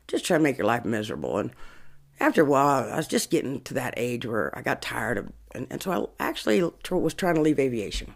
just 0.09 0.25
trying 0.25 0.41
to 0.41 0.45
make 0.45 0.59
your 0.59 0.67
life 0.67 0.85
miserable. 0.85 1.39
And 1.39 1.51
after 2.21 2.43
a 2.43 2.47
while, 2.47 2.91
I 2.91 2.97
was 2.97 3.09
just 3.09 3.31
getting 3.31 3.61
to 3.63 3.75
that 3.75 3.95
age 3.97 4.27
where 4.27 4.57
I 4.57 4.63
got 4.63 4.83
tired 4.83 5.19
of, 5.19 5.33
and, 5.55 5.67
and 5.71 5.83
so 5.83 6.11
I 6.21 6.25
actually 6.25 6.63
was 6.91 7.15
trying 7.15 7.35
to 7.35 7.41
leave 7.41 7.59
aviation. 7.59 8.15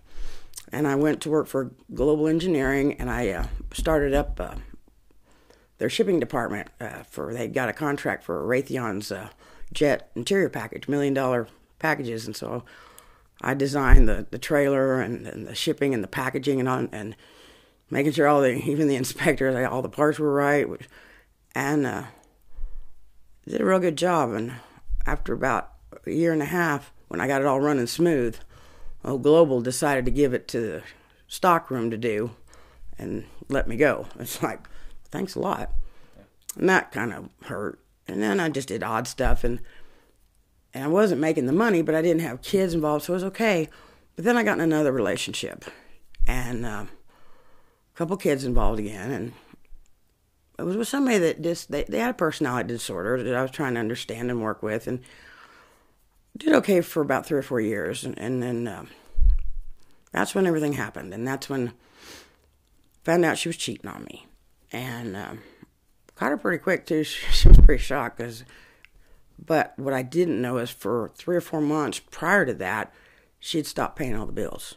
And 0.73 0.87
I 0.87 0.97
went 0.97 1.21
to 1.23 1.31
work 1.31 1.47
for 1.47 1.73
Global 1.95 2.27
Engineering, 2.27 2.95
and 2.95 3.11
I 3.11 3.29
uh, 3.29 3.47
started 3.73 4.15
up 4.15 4.41
uh, 4.41 4.57
their 5.79 5.91
shipping 5.91 6.19
department 6.19 6.69
uh, 6.81 7.05
for. 7.05 7.33
They 7.33 7.49
got 7.49 7.69
a 7.69 7.73
contract 7.73 8.25
for 8.25 8.45
Raytheon's 8.45 9.13
uh, 9.13 9.29
jet 9.73 10.11
interior 10.17 10.49
package, 10.49 10.89
million 10.89 11.15
dollar 11.15 11.47
packages, 11.79 12.27
and 12.27 12.35
so 12.35 12.65
I 13.41 13.55
designed 13.55 14.09
the, 14.09 14.27
the 14.31 14.39
trailer 14.39 15.01
and, 15.01 15.27
and 15.27 15.47
the 15.47 15.55
shipping 15.55 15.95
and 15.95 16.03
the 16.03 16.09
packaging 16.09 16.59
and 16.59 16.69
on 16.69 16.89
and 16.93 17.17
making 17.91 18.13
sure 18.13 18.27
all 18.27 18.41
the 18.41 18.55
even 18.55 18.89
the 18.89 18.97
inspectors 18.97 19.55
all 19.71 19.83
the 19.83 19.89
parts 19.89 20.19
were 20.19 20.33
right, 20.33 20.67
and 21.57 21.87
uh, 21.87 22.03
did 23.49 23.63
a 23.63 23.65
real 23.65 23.79
good 23.79 23.97
job. 23.97 24.33
And 24.33 24.53
after 25.07 25.33
about 25.33 25.73
a 26.05 26.11
year 26.11 26.35
and 26.35 26.43
a 26.43 26.47
half, 26.47 26.93
when 27.09 27.19
I 27.19 27.27
got 27.27 27.41
it 27.41 27.47
all 27.47 27.61
running 27.61 27.87
smooth, 27.87 28.37
well, 29.03 29.17
Global 29.17 29.63
decided 29.63 30.05
to 30.05 30.11
give 30.11 30.35
it 30.35 30.49
to 30.49 30.61
the 30.61 30.83
stockroom 31.29 31.91
to 31.91 31.97
do, 31.97 32.33
and 32.99 33.25
let 33.49 33.67
me 33.67 33.77
go. 33.77 34.07
It's 34.19 34.43
like, 34.43 34.69
thanks 35.11 35.35
a 35.35 35.41
lot, 35.41 35.73
and 36.57 36.69
that 36.69 36.93
kind 36.93 37.13
of 37.13 37.31
hurt. 37.45 37.81
And 38.07 38.23
then 38.23 38.39
I 38.39 38.51
just 38.51 38.69
did 38.69 38.83
odd 38.83 39.09
stuff 39.09 39.43
and 39.43 39.59
and 40.75 40.85
I 40.85 40.89
wasn't 40.89 41.23
making 41.23 41.47
the 41.47 41.55
money, 41.55 41.81
but 41.81 41.95
I 41.95 42.03
didn't 42.03 42.21
have 42.21 42.43
kids 42.43 42.75
involved, 42.75 43.07
so 43.07 43.15
it 43.15 43.17
was 43.17 43.25
okay. 43.25 43.71
But 44.15 44.27
then 44.27 44.37
I 44.37 44.43
got 44.43 44.59
in 44.59 44.61
another 44.61 44.93
relationship, 44.93 45.65
and 46.27 46.67
uh, 46.67 46.85
a 46.85 47.97
couple 47.97 48.19
kids 48.19 48.45
involved 48.45 48.79
again, 48.79 49.11
and 49.11 49.33
it 50.59 50.63
was 50.63 50.77
with 50.77 50.89
somebody 50.89 51.19
that 51.19 51.43
just 51.43 51.71
they, 51.71 51.85
they 51.85 51.99
had 51.99 52.11
a 52.11 52.15
personality 52.15 52.69
disorder 52.69 53.23
that 53.23 53.35
I 53.35 53.43
was 53.43 53.51
trying 53.51 53.75
to 53.75 53.81
understand 53.81 54.31
and 54.31 54.43
work 54.43 54.63
with, 54.63 54.87
and 54.87 55.01
did 56.37 56.55
okay 56.55 56.81
for 56.81 57.01
about 57.01 57.27
three 57.27 57.39
or 57.39 57.43
four 57.43 57.61
years, 57.61 58.05
and, 58.05 58.19
and 58.19 58.43
then 58.43 58.69
uh, 58.69 58.85
that's 60.13 60.35
when 60.35 60.47
everything 60.47 60.75
happened, 60.75 61.13
and 61.13 61.27
that's 61.27 61.49
when 61.49 61.73
found 63.05 63.25
out 63.25 63.39
she 63.39 63.49
was 63.49 63.57
cheating 63.57 63.91
on 63.91 64.05
me, 64.05 64.27
and 64.73 65.17
uh, 65.17 65.35
caught 66.15 66.31
her 66.31 66.37
pretty 66.37 66.59
quick 66.59 66.87
too. 66.87 67.05
She, 67.05 67.33
she 67.33 67.49
was 67.49 67.59
pretty 67.59 67.83
shocked 67.83 68.19
because 68.19 68.45
but 69.45 69.75
what 69.77 69.95
I 69.95 70.03
didn't 70.03 70.41
know 70.41 70.59
is 70.59 70.71
for 70.71 71.11
three 71.15 71.37
or 71.37 71.41
four 71.41 71.61
months 71.61 72.01
prior 72.11 72.47
to 72.47 72.55
that, 72.55 72.93
she 73.39 73.59
had 73.59 73.67
stopped 73.67 73.97
paying 73.97 74.17
all 74.17 74.27
the 74.27 74.33
bills. 74.33 74.77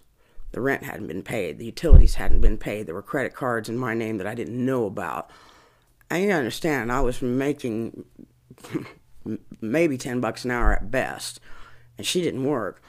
The 0.52 0.62
rent 0.62 0.84
hadn't 0.84 1.08
been 1.08 1.24
paid, 1.24 1.60
the 1.60 1.66
utilities 1.66 2.16
hadn't 2.16 2.42
been 2.42 2.58
paid, 2.58 2.88
there 2.88 2.96
were 2.96 3.04
credit 3.04 3.34
cards 3.36 3.70
in 3.70 3.78
my 3.78 3.94
name 3.94 4.18
that 4.18 4.28
I 4.28 4.34
didn't 4.34 4.66
know 4.66 4.86
about. 4.86 5.30
And 6.10 6.24
you 6.24 6.32
understand, 6.32 6.92
I 6.92 7.02
was 7.02 7.22
making 7.22 8.06
maybe 9.62 9.98
10 9.98 10.20
bucks 10.20 10.44
an 10.46 10.52
hour 10.52 10.74
at 10.74 10.90
best, 10.90 11.40
and 11.98 12.06
she 12.06 12.22
didn't 12.22 12.44
work. 12.44 12.82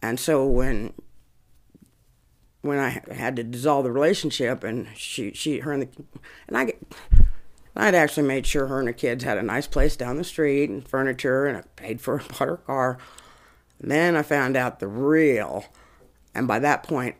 And 0.00 0.18
so 0.18 0.44
when 0.46 0.92
when 2.62 2.78
I 2.78 3.02
had 3.12 3.36
to 3.36 3.42
dissolve 3.42 3.84
the 3.84 3.90
relationship, 3.90 4.62
and 4.62 4.86
she, 4.94 5.32
she, 5.32 5.58
her 5.58 5.72
and 5.72 5.82
the, 5.82 5.88
and 6.46 6.56
I, 6.56 6.72
I'd 7.74 7.94
actually 7.94 8.26
made 8.26 8.46
sure 8.46 8.68
her 8.68 8.78
and 8.78 8.86
her 8.86 8.92
kids 8.92 9.24
had 9.24 9.36
a 9.36 9.42
nice 9.42 9.66
place 9.66 9.96
down 9.96 10.16
the 10.16 10.24
street 10.24 10.70
and 10.70 10.86
furniture, 10.86 11.46
and 11.46 11.58
I 11.58 11.62
paid 11.74 12.00
for 12.00 12.18
bought 12.38 12.48
her 12.48 12.56
car. 12.58 12.98
And 13.80 13.90
then 13.90 14.16
I 14.16 14.22
found 14.22 14.56
out 14.56 14.78
the 14.78 14.86
real, 14.86 15.64
and 16.34 16.46
by 16.46 16.60
that 16.60 16.84
point, 16.84 17.16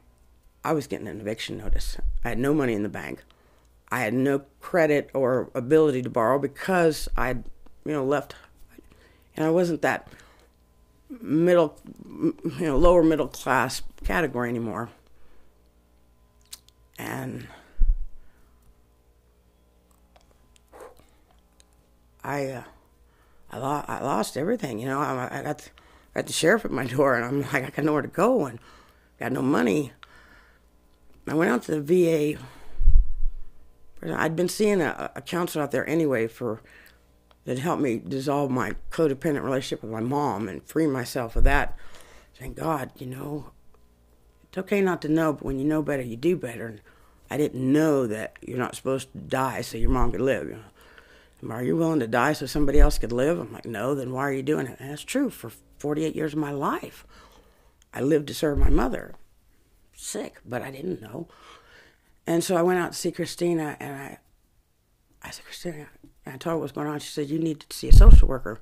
I 0.64 0.72
was 0.72 0.86
getting 0.86 1.08
an 1.08 1.20
eviction 1.20 1.58
notice. 1.58 1.96
I 2.24 2.30
had 2.30 2.38
no 2.38 2.54
money 2.54 2.74
in 2.74 2.84
the 2.84 2.88
bank. 2.88 3.24
I 3.92 4.00
had 4.00 4.14
no 4.14 4.40
credit 4.62 5.10
or 5.12 5.50
ability 5.54 6.00
to 6.00 6.08
borrow 6.08 6.38
because 6.38 7.10
I'd, 7.14 7.44
you 7.84 7.92
know, 7.92 8.02
left, 8.02 8.34
and 9.36 9.44
I 9.44 9.50
wasn't 9.50 9.82
that 9.82 10.08
middle, 11.20 11.78
you 12.08 12.34
know, 12.58 12.78
lower 12.78 13.02
middle 13.02 13.28
class 13.28 13.82
category 14.02 14.48
anymore. 14.48 14.88
And 16.98 17.48
I, 22.24 22.46
uh, 22.46 22.62
I, 23.50 23.58
lo- 23.58 23.84
I 23.86 24.00
lost 24.02 24.38
everything. 24.38 24.78
You 24.78 24.86
know, 24.86 25.00
I, 25.00 25.40
I 25.40 25.42
got, 25.42 25.68
got 26.14 26.26
the 26.26 26.32
sheriff 26.32 26.64
at 26.64 26.70
my 26.70 26.86
door, 26.86 27.14
and 27.14 27.26
I'm 27.26 27.42
like, 27.42 27.64
I 27.64 27.68
got 27.68 27.84
nowhere 27.84 28.00
to 28.00 28.08
go, 28.08 28.46
and 28.46 28.58
got 29.20 29.32
no 29.32 29.42
money. 29.42 29.92
I 31.28 31.34
went 31.34 31.50
out 31.50 31.64
to 31.64 31.78
the 31.78 31.82
VA. 31.82 32.40
I'd 34.02 34.36
been 34.36 34.48
seeing 34.48 34.80
a, 34.80 35.10
a 35.14 35.22
counselor 35.22 35.64
out 35.64 35.70
there 35.70 35.88
anyway 35.88 36.26
for 36.26 36.60
that 37.44 37.58
helped 37.58 37.82
me 37.82 37.98
dissolve 37.98 38.50
my 38.50 38.74
codependent 38.90 39.42
relationship 39.42 39.82
with 39.82 39.92
my 39.92 40.00
mom 40.00 40.48
and 40.48 40.62
free 40.64 40.86
myself 40.86 41.36
of 41.36 41.44
that. 41.44 41.76
Thank 42.34 42.56
God, 42.56 42.92
you 42.96 43.06
know, 43.06 43.50
it's 44.44 44.58
okay 44.58 44.80
not 44.80 45.02
to 45.02 45.08
know, 45.08 45.32
but 45.32 45.44
when 45.44 45.58
you 45.58 45.64
know 45.64 45.82
better, 45.82 46.02
you 46.02 46.16
do 46.16 46.36
better. 46.36 46.66
And 46.66 46.80
I 47.30 47.36
didn't 47.36 47.72
know 47.72 48.06
that 48.06 48.36
you're 48.42 48.58
not 48.58 48.76
supposed 48.76 49.12
to 49.12 49.18
die 49.18 49.62
so 49.62 49.78
your 49.78 49.90
mom 49.90 50.12
could 50.12 50.20
live. 50.20 50.48
You 50.48 50.58
know? 51.42 51.54
Are 51.54 51.62
you 51.62 51.76
willing 51.76 52.00
to 52.00 52.06
die 52.06 52.34
so 52.34 52.46
somebody 52.46 52.78
else 52.78 52.98
could 52.98 53.12
live? 53.12 53.38
I'm 53.38 53.52
like, 53.52 53.64
No, 53.64 53.94
then 53.94 54.12
why 54.12 54.22
are 54.22 54.32
you 54.32 54.42
doing 54.42 54.66
it? 54.66 54.78
And 54.78 54.90
that's 54.90 55.02
true. 55.02 55.30
For 55.30 55.50
48 55.78 56.14
years 56.14 56.34
of 56.34 56.38
my 56.38 56.52
life, 56.52 57.06
I 57.94 58.00
lived 58.00 58.28
to 58.28 58.34
serve 58.34 58.58
my 58.58 58.70
mother. 58.70 59.14
Sick, 59.94 60.40
but 60.44 60.62
I 60.62 60.70
didn't 60.70 61.02
know. 61.02 61.28
And 62.26 62.42
so 62.42 62.56
I 62.56 62.62
went 62.62 62.78
out 62.78 62.92
to 62.92 62.98
see 62.98 63.10
Christina 63.10 63.76
and 63.80 63.94
I, 63.94 64.18
I 65.22 65.30
said, 65.30 65.44
Christina, 65.44 65.88
and 66.24 66.34
I 66.34 66.38
told 66.38 66.54
her 66.54 66.58
what's 66.58 66.72
going 66.72 66.86
on. 66.86 66.98
She 67.00 67.10
said, 67.10 67.28
You 67.28 67.38
need 67.38 67.60
to 67.60 67.76
see 67.76 67.88
a 67.88 67.92
social 67.92 68.28
worker. 68.28 68.60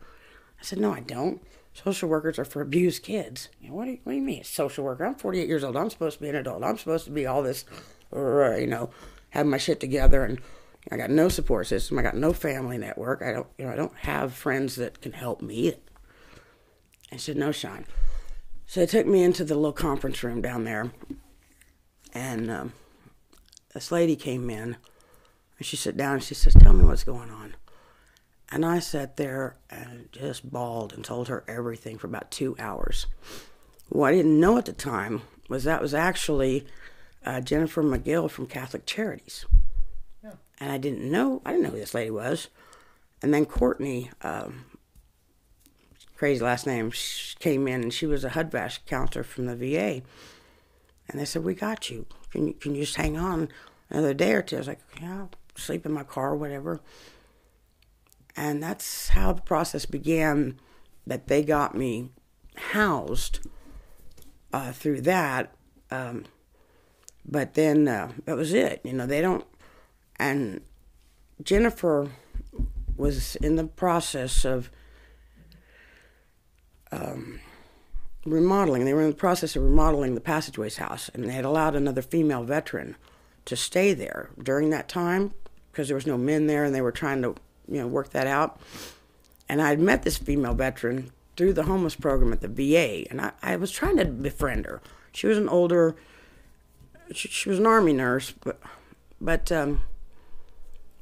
I 0.58 0.62
said, 0.64 0.78
No, 0.78 0.92
I 0.92 1.00
don't. 1.00 1.42
Social 1.72 2.08
workers 2.08 2.38
are 2.38 2.44
for 2.44 2.62
abused 2.62 3.02
kids. 3.02 3.48
You 3.60 3.68
know, 3.68 3.74
what, 3.76 3.84
do 3.84 3.92
you, 3.92 3.98
what 4.02 4.12
do 4.12 4.16
you 4.16 4.24
mean, 4.24 4.42
social 4.44 4.84
worker? 4.84 5.04
I'm 5.04 5.14
48 5.14 5.46
years 5.46 5.62
old. 5.62 5.76
I'm 5.76 5.90
supposed 5.90 6.16
to 6.18 6.22
be 6.22 6.28
an 6.28 6.34
adult. 6.34 6.64
I'm 6.64 6.78
supposed 6.78 7.04
to 7.04 7.10
be 7.10 7.26
all 7.26 7.42
this, 7.42 7.64
you 8.12 8.66
know, 8.66 8.90
have 9.30 9.46
my 9.46 9.58
shit 9.58 9.78
together 9.78 10.24
and 10.24 10.40
I 10.90 10.96
got 10.96 11.10
no 11.10 11.28
support 11.28 11.66
system. 11.66 11.98
I 11.98 12.02
got 12.02 12.16
no 12.16 12.32
family 12.32 12.78
network. 12.78 13.22
I 13.22 13.32
don't, 13.32 13.46
you 13.58 13.66
know, 13.66 13.72
I 13.72 13.76
don't 13.76 13.96
have 13.98 14.32
friends 14.32 14.76
that 14.76 15.00
can 15.00 15.12
help 15.12 15.42
me. 15.42 15.74
I 17.12 17.16
said, 17.16 17.36
no, 17.36 17.52
Shawn. 17.52 17.84
So 18.66 18.80
they 18.80 18.86
took 18.86 19.06
me 19.06 19.22
into 19.22 19.44
the 19.44 19.56
little 19.56 19.72
conference 19.72 20.22
room 20.22 20.40
down 20.40 20.64
there, 20.64 20.92
and 22.14 22.50
um, 22.50 22.72
this 23.74 23.90
lady 23.92 24.16
came 24.16 24.50
in, 24.50 24.76
and 25.58 25.66
she 25.66 25.76
sat 25.76 25.96
down 25.96 26.14
and 26.14 26.22
she 26.22 26.34
says, 26.34 26.54
"Tell 26.54 26.72
me 26.72 26.84
what's 26.84 27.04
going 27.04 27.30
on." 27.30 27.54
And 28.52 28.66
I 28.66 28.80
sat 28.80 29.16
there 29.16 29.56
and 29.70 30.08
just 30.10 30.50
bawled 30.50 30.92
and 30.92 31.04
told 31.04 31.28
her 31.28 31.44
everything 31.46 31.98
for 31.98 32.08
about 32.08 32.30
two 32.32 32.56
hours. 32.58 33.06
What 33.88 34.08
I 34.08 34.16
didn't 34.16 34.40
know 34.40 34.58
at 34.58 34.64
the 34.66 34.72
time 34.72 35.22
was 35.48 35.64
that 35.64 35.80
was 35.80 35.94
actually 35.94 36.66
uh, 37.24 37.40
Jennifer 37.40 37.82
McGill 37.82 38.28
from 38.30 38.46
Catholic 38.46 38.86
Charities 38.86 39.44
Yeah. 40.24 40.32
and 40.58 40.72
I 40.72 40.78
didn't 40.78 41.08
know 41.10 41.42
I 41.44 41.50
didn't 41.50 41.64
know 41.64 41.70
who 41.70 41.78
this 41.78 41.94
lady 41.94 42.10
was. 42.10 42.48
And 43.22 43.32
then 43.34 43.44
Courtney, 43.46 44.10
um, 44.22 44.64
crazy 46.16 46.42
last 46.42 46.66
name, 46.66 46.90
came 47.38 47.68
in 47.68 47.82
and 47.82 47.92
she 47.92 48.06
was 48.06 48.24
a 48.24 48.30
HUD-VASH 48.30 48.80
counselor 48.86 49.22
from 49.22 49.46
the 49.46 49.54
VA. 49.56 50.02
And 51.08 51.20
they 51.20 51.24
said, 51.24 51.44
"We 51.44 51.54
got 51.54 51.90
you. 51.90 52.06
Can 52.30 52.46
you 52.48 52.54
can 52.54 52.74
you 52.74 52.82
just 52.82 52.96
hang 52.96 53.16
on 53.16 53.48
another 53.88 54.14
day 54.14 54.32
or 54.32 54.42
two? 54.42 54.56
I 54.56 54.58
was 54.58 54.68
like, 54.68 54.80
"Yeah, 55.00 55.20
I'll 55.20 55.30
sleep 55.56 55.86
in 55.86 55.92
my 55.92 56.04
car, 56.04 56.30
or 56.30 56.36
whatever." 56.36 56.80
And 58.36 58.62
that's 58.62 59.08
how 59.08 59.32
the 59.32 59.42
process 59.42 59.86
began. 59.86 60.58
That 61.06 61.26
they 61.26 61.42
got 61.42 61.74
me 61.74 62.10
housed 62.72 63.40
uh, 64.52 64.72
through 64.72 65.00
that. 65.02 65.52
Um, 65.90 66.24
but 67.26 67.54
then 67.54 67.88
uh, 67.88 68.12
that 68.26 68.36
was 68.36 68.52
it. 68.52 68.80
You 68.84 68.92
know, 68.92 69.06
they 69.06 69.20
don't 69.20 69.44
and 70.20 70.60
Jennifer 71.42 72.10
was 72.94 73.34
in 73.36 73.56
the 73.56 73.64
process 73.64 74.44
of 74.44 74.70
um, 76.92 77.40
remodeling. 78.24 78.84
They 78.84 78.94
were 78.94 79.02
in 79.02 79.10
the 79.10 79.16
process 79.16 79.56
of 79.56 79.62
remodeling 79.62 80.14
the 80.14 80.20
passageways 80.20 80.76
house, 80.76 81.10
and 81.12 81.24
they 81.24 81.32
had 81.32 81.44
allowed 81.44 81.74
another 81.74 82.02
female 82.02 82.44
veteran 82.44 82.96
to 83.46 83.56
stay 83.56 83.94
there 83.94 84.30
during 84.42 84.70
that 84.70 84.88
time 84.88 85.32
because 85.70 85.88
there 85.88 85.94
was 85.94 86.06
no 86.06 86.18
men 86.18 86.46
there, 86.46 86.64
and 86.64 86.74
they 86.74 86.82
were 86.82 86.92
trying 86.92 87.22
to 87.22 87.34
you 87.68 87.78
know 87.78 87.86
work 87.86 88.10
that 88.10 88.26
out. 88.26 88.60
And 89.48 89.60
I 89.60 89.70
had 89.70 89.80
met 89.80 90.02
this 90.02 90.18
female 90.18 90.54
veteran 90.54 91.10
through 91.36 91.54
the 91.54 91.64
homeless 91.64 91.94
program 91.94 92.32
at 92.32 92.40
the 92.40 92.48
VA, 92.48 93.08
and 93.10 93.20
I, 93.20 93.32
I 93.42 93.56
was 93.56 93.70
trying 93.70 93.96
to 93.96 94.04
befriend 94.04 94.66
her. 94.66 94.80
She 95.12 95.26
was 95.26 95.38
an 95.38 95.48
older, 95.48 95.96
she, 97.12 97.28
she 97.28 97.48
was 97.48 97.58
an 97.58 97.66
army 97.66 97.92
nurse, 97.92 98.32
but 98.32 98.60
but 99.20 99.50
um, 99.50 99.82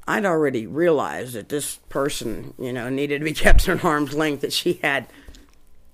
I'd 0.06 0.24
already 0.24 0.66
realized 0.66 1.34
that 1.34 1.50
this 1.50 1.76
person, 1.88 2.54
you 2.58 2.72
know, 2.72 2.88
needed 2.88 3.18
to 3.18 3.24
be 3.24 3.32
kept 3.34 3.68
at 3.68 3.84
arm's 3.84 4.14
length, 4.14 4.40
that 4.40 4.52
she 4.52 4.74
had 4.74 5.06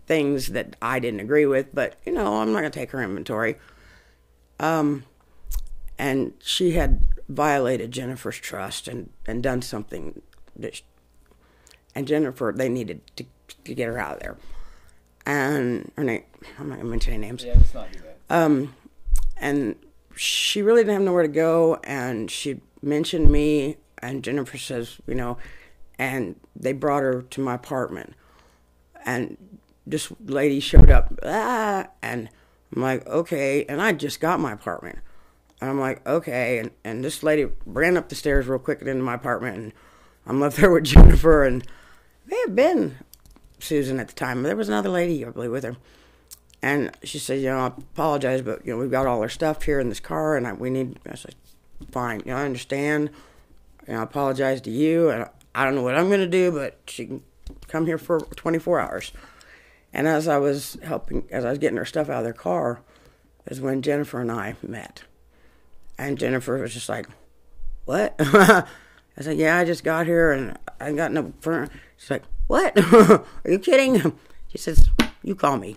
things 0.06 0.48
that 0.48 0.76
I 0.82 0.98
didn't 0.98 1.20
agree 1.20 1.46
with, 1.46 1.74
but, 1.74 1.96
you 2.04 2.12
know, 2.12 2.36
I'm 2.36 2.52
not 2.52 2.60
going 2.60 2.70
to 2.70 2.78
take 2.78 2.90
her 2.90 3.02
inventory. 3.02 3.56
Um, 4.60 5.04
and 5.98 6.34
she 6.40 6.72
had 6.72 7.06
violated 7.28 7.90
Jennifer's 7.90 8.38
trust 8.38 8.86
and, 8.88 9.10
and 9.26 9.42
done 9.42 9.62
something 9.62 10.22
that, 10.56 10.82
and 11.94 12.06
Jennifer, 12.06 12.52
they 12.54 12.68
needed 12.68 13.00
to, 13.16 13.24
to 13.64 13.74
get 13.74 13.86
her 13.86 13.98
out 13.98 14.16
of 14.16 14.20
there. 14.20 14.36
And 15.26 15.90
her 15.96 16.04
name, 16.04 16.22
I'm 16.58 16.68
not 16.68 16.74
going 16.76 16.86
to 16.86 16.90
mention 16.90 17.14
any 17.14 17.26
names. 17.26 17.44
Yeah, 17.44 17.54
let's 17.54 17.72
not 17.72 17.90
do 17.92 18.00
that. 18.00 18.16
Um, 18.28 18.74
and 19.38 19.76
she 20.16 20.60
really 20.60 20.82
didn't 20.82 20.94
have 20.94 21.02
nowhere 21.02 21.22
to 21.22 21.28
go, 21.28 21.80
and 21.84 22.30
she 22.30 22.60
mentioned 22.82 23.32
me, 23.32 23.78
and 23.98 24.22
Jennifer 24.22 24.58
says, 24.58 24.98
you 25.06 25.14
know, 25.14 25.38
and 25.98 26.38
they 26.54 26.72
brought 26.72 27.02
her 27.02 27.22
to 27.22 27.40
my 27.40 27.54
apartment, 27.54 28.14
and 29.06 29.36
this 29.86 30.12
lady 30.24 30.60
showed 30.60 30.90
up, 30.90 31.18
ah, 31.24 31.86
and 32.02 32.28
I'm 32.74 32.82
like, 32.82 33.06
okay, 33.06 33.64
and 33.66 33.80
I 33.80 33.92
just 33.92 34.20
got 34.20 34.40
my 34.40 34.52
apartment. 34.52 34.98
And 35.60 35.70
I'm 35.70 35.80
like, 35.80 36.06
okay, 36.06 36.58
and, 36.58 36.70
and 36.84 37.04
this 37.04 37.22
lady 37.22 37.48
ran 37.64 37.96
up 37.96 38.08
the 38.08 38.14
stairs 38.14 38.46
real 38.46 38.58
quick 38.58 38.80
and 38.80 38.88
into 38.88 39.02
my 39.02 39.14
apartment, 39.14 39.56
and 39.56 39.72
I'm 40.26 40.40
left 40.40 40.56
there 40.60 40.70
with 40.70 40.84
Jennifer, 40.84 41.44
and 41.44 41.66
they 42.26 42.36
had 42.40 42.56
been 42.56 42.96
Susan 43.58 44.00
at 44.00 44.08
the 44.08 44.14
time. 44.14 44.42
But 44.42 44.48
there 44.48 44.56
was 44.56 44.68
another 44.68 44.88
lady, 44.88 45.24
I 45.24 45.30
believe, 45.30 45.50
with 45.50 45.64
her. 45.64 45.76
And 46.62 46.90
she 47.02 47.18
said, 47.18 47.40
you 47.40 47.50
know, 47.50 47.58
I 47.58 47.66
apologize, 47.66 48.40
but, 48.40 48.64
you 48.64 48.72
know, 48.72 48.78
we've 48.78 48.90
got 48.90 49.06
all 49.06 49.20
our 49.20 49.28
stuff 49.28 49.62
here 49.62 49.80
in 49.80 49.90
this 49.90 50.00
car, 50.00 50.36
and 50.36 50.46
I, 50.46 50.54
we 50.54 50.70
need, 50.70 50.98
I 51.06 51.14
said, 51.14 51.34
fine, 51.90 52.20
you 52.20 52.32
know, 52.32 52.38
I 52.38 52.44
understand. 52.44 53.10
And 53.86 53.98
I 53.98 54.02
apologize 54.02 54.62
to 54.62 54.70
you, 54.70 55.10
and 55.10 55.28
I 55.54 55.64
don't 55.64 55.74
know 55.74 55.82
what 55.82 55.94
I'm 55.94 56.08
going 56.08 56.20
to 56.20 56.26
do, 56.26 56.50
but 56.50 56.78
she 56.86 57.04
can 57.04 57.22
come 57.68 57.84
here 57.84 57.98
for 57.98 58.20
24 58.20 58.80
hours. 58.80 59.12
And 59.94 60.08
as 60.08 60.26
I 60.26 60.38
was 60.38 60.76
helping, 60.82 61.26
as 61.30 61.44
I 61.44 61.50
was 61.50 61.58
getting 61.58 61.78
her 61.78 61.84
stuff 61.84 62.10
out 62.10 62.18
of 62.18 62.24
their 62.24 62.32
car, 62.32 62.82
is 63.46 63.60
when 63.60 63.80
Jennifer 63.80 64.20
and 64.20 64.30
I 64.30 64.56
met. 64.60 65.04
And 65.96 66.18
Jennifer 66.18 66.58
was 66.58 66.74
just 66.74 66.88
like, 66.88 67.08
What? 67.84 68.16
I 68.18 68.66
said, 69.20 69.38
Yeah, 69.38 69.56
I 69.56 69.64
just 69.64 69.84
got 69.84 70.06
here 70.06 70.32
and 70.32 70.58
I 70.80 70.92
got 70.92 71.12
no 71.12 71.32
furniture. 71.40 71.72
She's 71.96 72.10
like, 72.10 72.24
What? 72.48 72.76
Are 72.92 73.24
you 73.46 73.60
kidding? 73.60 74.18
She 74.48 74.58
says, 74.58 74.90
You 75.22 75.36
call 75.36 75.58
me. 75.58 75.76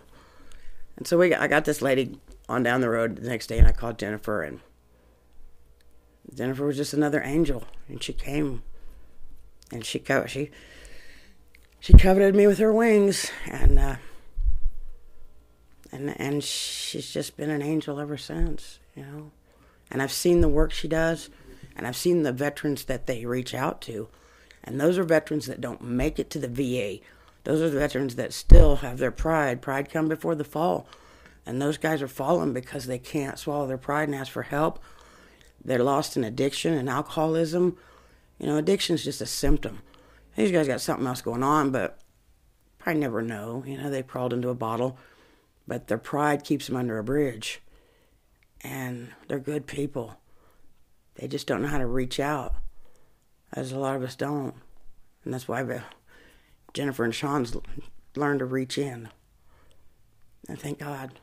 And 0.97 1.05
so 1.05 1.19
we, 1.19 1.35
I 1.35 1.47
got 1.47 1.65
this 1.65 1.83
lady 1.83 2.19
on 2.49 2.63
down 2.63 2.81
the 2.81 2.89
road 2.89 3.17
the 3.17 3.29
next 3.29 3.47
day 3.47 3.59
and 3.59 3.67
I 3.67 3.71
called 3.71 3.99
Jennifer 3.99 4.41
and 4.41 4.61
Jennifer 6.33 6.65
was 6.65 6.77
just 6.77 6.93
another 6.93 7.21
angel 7.23 7.65
and 7.87 8.01
she 8.01 8.13
came 8.13 8.63
and 9.71 9.85
she 9.85 10.03
she 10.27 10.49
she 11.79 11.93
coveted 11.93 12.35
me 12.35 12.47
with 12.47 12.57
her 12.59 12.73
wings 12.73 13.31
and 13.49 13.79
uh, 13.79 13.95
and 15.91 16.19
and 16.19 16.43
she's 16.43 17.11
just 17.11 17.37
been 17.37 17.49
an 17.49 17.61
angel 17.61 17.99
ever 17.99 18.17
since, 18.17 18.79
you 18.95 19.03
know. 19.03 19.31
And 19.89 20.01
I've 20.01 20.11
seen 20.11 20.41
the 20.41 20.49
work 20.49 20.71
she 20.71 20.87
does, 20.87 21.29
and 21.75 21.87
I've 21.87 21.95
seen 21.95 22.23
the 22.23 22.33
veterans 22.33 22.85
that 22.85 23.07
they 23.07 23.25
reach 23.25 23.53
out 23.53 23.81
to, 23.83 24.09
and 24.63 24.79
those 24.79 24.97
are 24.97 25.03
veterans 25.03 25.45
that 25.47 25.61
don't 25.61 25.81
make 25.81 26.19
it 26.19 26.29
to 26.31 26.39
the 26.39 26.47
VA. 26.47 27.03
Those 27.43 27.61
are 27.61 27.69
the 27.69 27.79
veterans 27.79 28.15
that 28.15 28.33
still 28.33 28.77
have 28.77 28.97
their 28.97 29.11
pride. 29.11 29.61
Pride 29.61 29.89
come 29.89 30.09
before 30.09 30.35
the 30.35 30.43
fall, 30.43 30.87
and 31.45 31.61
those 31.61 31.77
guys 31.77 32.01
are 32.01 32.07
falling 32.07 32.53
because 32.53 32.85
they 32.87 32.99
can't 32.99 33.39
swallow 33.39 33.67
their 33.67 33.77
pride 33.77 34.09
and 34.09 34.15
ask 34.15 34.31
for 34.31 34.43
help. 34.43 34.79
They're 35.63 35.83
lost 35.83 36.17
in 36.17 36.23
addiction 36.23 36.73
and 36.73 36.89
alcoholism. 36.89 37.77
You 38.39 38.47
know, 38.47 38.57
addiction 38.57 38.95
is 38.95 39.03
just 39.03 39.21
a 39.21 39.25
symptom. 39.25 39.79
These 40.37 40.53
guys 40.53 40.67
got 40.67 40.79
something 40.79 41.05
else 41.05 41.21
going 41.21 41.43
on, 41.43 41.71
but 41.71 41.99
probably 42.79 43.01
never 43.01 43.21
know. 43.21 43.63
You 43.67 43.77
know, 43.77 43.89
they 43.89 44.03
crawled 44.03 44.31
into 44.31 44.47
a 44.47 44.55
bottle 44.55 44.97
but 45.67 45.87
their 45.87 45.97
pride 45.97 46.43
keeps 46.43 46.67
them 46.67 46.77
under 46.77 46.97
a 46.97 47.03
bridge. 47.03 47.61
And 48.61 49.09
they're 49.27 49.39
good 49.39 49.67
people. 49.67 50.17
They 51.15 51.27
just 51.27 51.45
don't 51.45 51.61
know 51.61 51.67
how 51.67 51.77
to 51.77 51.85
reach 51.85 52.19
out, 52.19 52.55
as 53.53 53.71
a 53.71 53.79
lot 53.79 53.95
of 53.95 54.03
us 54.03 54.15
don't. 54.15 54.55
And 55.23 55.33
that's 55.33 55.47
why 55.47 55.81
Jennifer 56.73 57.03
and 57.03 57.13
Sean's 57.13 57.55
learned 58.15 58.39
to 58.39 58.45
reach 58.45 58.77
in. 58.77 59.09
And 60.47 60.59
thank 60.59 60.79
God, 60.79 61.19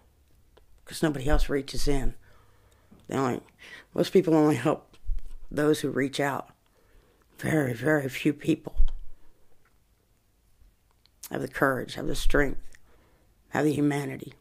because 0.84 1.02
nobody 1.02 1.28
else 1.28 1.48
reaches 1.48 1.88
in. 1.88 2.14
They 3.08 3.16
only, 3.16 3.40
most 3.94 4.12
people 4.12 4.34
only 4.34 4.56
help 4.56 4.96
those 5.50 5.80
who 5.80 5.90
reach 5.90 6.20
out. 6.20 6.50
Very, 7.38 7.72
very 7.72 8.08
few 8.08 8.32
people 8.32 8.83
have 11.30 11.40
the 11.40 11.48
courage, 11.48 11.94
have 11.94 12.06
the 12.06 12.14
strength 12.14 12.60
have 13.54 13.64
the 13.64 13.72
humanity 13.72 14.34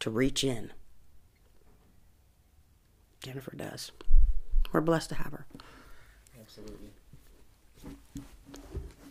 to 0.00 0.10
reach 0.10 0.44
in. 0.44 0.70
Jennifer 3.22 3.56
does. 3.56 3.90
We're 4.70 4.82
blessed 4.82 5.08
to 5.08 5.14
have 5.14 5.32
her. 5.32 5.46
Absolutely. 6.38 6.90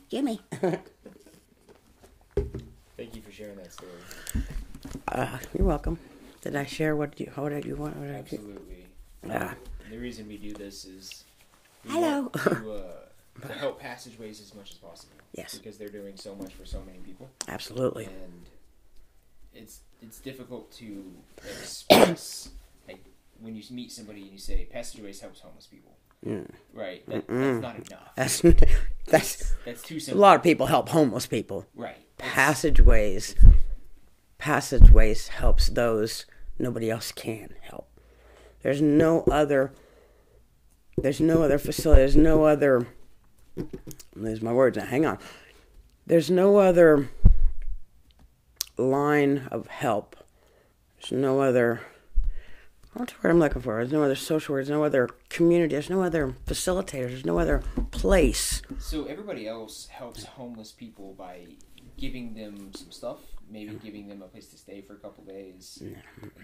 Gimme. 0.09 0.39
Thank 2.95 3.15
you 3.15 3.21
for 3.23 3.31
sharing 3.31 3.55
that 3.55 3.73
story. 3.73 3.91
Uh, 5.07 5.39
you're 5.57 5.65
welcome. 5.67 5.97
Did 6.41 6.55
I 6.55 6.65
share 6.65 6.95
what 6.95 7.19
you 7.19 7.31
what 7.35 7.49
did 7.49 7.65
you 7.65 7.75
want? 7.75 7.97
What 7.97 8.09
Absolutely. 8.09 8.85
Yeah. 9.25 9.55
The 9.89 9.97
reason 9.97 10.27
we 10.27 10.37
do 10.37 10.53
this 10.53 10.85
is 10.85 11.23
Hello. 11.87 12.21
want 12.21 12.33
to, 12.33 12.71
uh, 12.71 12.91
to 13.41 13.53
help 13.53 13.79
passageways 13.79 14.41
as 14.41 14.53
much 14.55 14.71
as 14.71 14.77
possible. 14.77 15.13
Yes. 15.33 15.57
Because 15.57 15.77
they're 15.77 15.89
doing 15.89 16.15
so 16.15 16.35
much 16.35 16.53
for 16.53 16.65
so 16.65 16.81
many 16.85 16.97
people, 16.99 17.29
Absolutely. 17.47 18.05
and 18.05 18.45
it's 19.53 19.81
it's 20.01 20.19
difficult 20.19 20.71
to 20.73 21.03
express 21.59 22.49
like 22.87 23.03
when 23.41 23.55
you 23.55 23.63
meet 23.71 23.91
somebody 23.91 24.21
and 24.21 24.31
you 24.31 24.37
say 24.37 24.67
passageways 24.71 25.19
helps 25.21 25.39
homeless 25.41 25.67
people. 25.67 25.91
Mm. 26.25 26.49
Right. 26.73 27.05
That, 27.07 27.27
that's 27.27 27.61
not 27.61 27.75
enough. 27.75 28.09
That's 28.15 28.41
that's 29.07 29.53
That's 29.65 29.81
too 29.81 29.99
simple. 30.01 30.19
a 30.19 30.21
lot 30.21 30.35
of 30.35 30.43
people 30.43 30.65
help 30.65 30.89
homeless 30.89 31.25
people. 31.25 31.65
Right. 31.75 31.95
That's- 32.17 32.33
Passageways 32.35 33.35
passageways 34.37 35.27
helps 35.29 35.67
those 35.67 36.25
nobody 36.57 36.89
else 36.89 37.11
can 37.11 37.53
help. 37.61 37.87
There's 38.63 38.81
no 38.81 39.23
other 39.31 39.71
there's 40.97 41.21
no 41.21 41.43
other 41.43 41.57
facility, 41.57 42.01
there's 42.01 42.17
no 42.17 42.43
other 42.43 42.85
lose 44.15 44.41
my 44.41 44.53
words 44.53 44.77
hang 44.77 45.05
on. 45.05 45.17
There's 46.05 46.31
no 46.31 46.57
other 46.57 47.09
line 48.77 49.47
of 49.51 49.67
help. 49.67 50.15
There's 50.99 51.11
no 51.11 51.41
other 51.41 51.81
what's 52.93 53.13
the 53.13 53.19
word 53.23 53.31
I'm 53.31 53.39
looking 53.39 53.61
for? 53.61 53.75
There's 53.75 53.91
no 53.91 54.03
other 54.03 54.15
social 54.15 54.55
there's 54.55 54.69
no 54.69 54.83
other 54.83 55.09
community, 55.29 55.75
there's 55.75 55.89
no 55.89 56.01
other 56.01 56.35
facilitators, 56.45 57.09
there's 57.09 57.25
no 57.25 57.39
other 57.39 57.63
place. 57.91 58.61
So 58.79 59.05
everybody 59.05 59.47
else 59.47 59.87
helps 59.87 60.25
homeless 60.25 60.71
people 60.71 61.13
by 61.17 61.45
giving 61.97 62.33
them 62.33 62.71
some 62.73 62.91
stuff, 62.91 63.19
maybe 63.49 63.73
giving 63.83 64.07
them 64.07 64.21
a 64.21 64.27
place 64.27 64.47
to 64.47 64.57
stay 64.57 64.81
for 64.81 64.93
a 64.93 64.97
couple 64.97 65.23
days, 65.23 65.81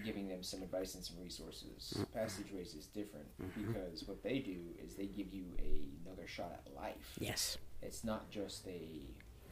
giving 0.04 0.28
them 0.28 0.42
some 0.42 0.62
advice 0.62 0.94
and 0.94 1.04
some 1.04 1.16
resources. 1.22 1.98
Passageways 2.14 2.74
is 2.74 2.86
different 2.86 3.26
because 3.56 4.04
what 4.06 4.22
they 4.22 4.38
do 4.40 4.58
is 4.84 4.94
they 4.94 5.06
give 5.06 5.32
you 5.32 5.44
a, 5.58 5.88
another 6.06 6.26
shot 6.26 6.60
at 6.66 6.74
life. 6.74 7.14
Yes. 7.18 7.58
It's 7.82 8.04
not 8.04 8.30
just 8.30 8.66
a, 8.66 9.00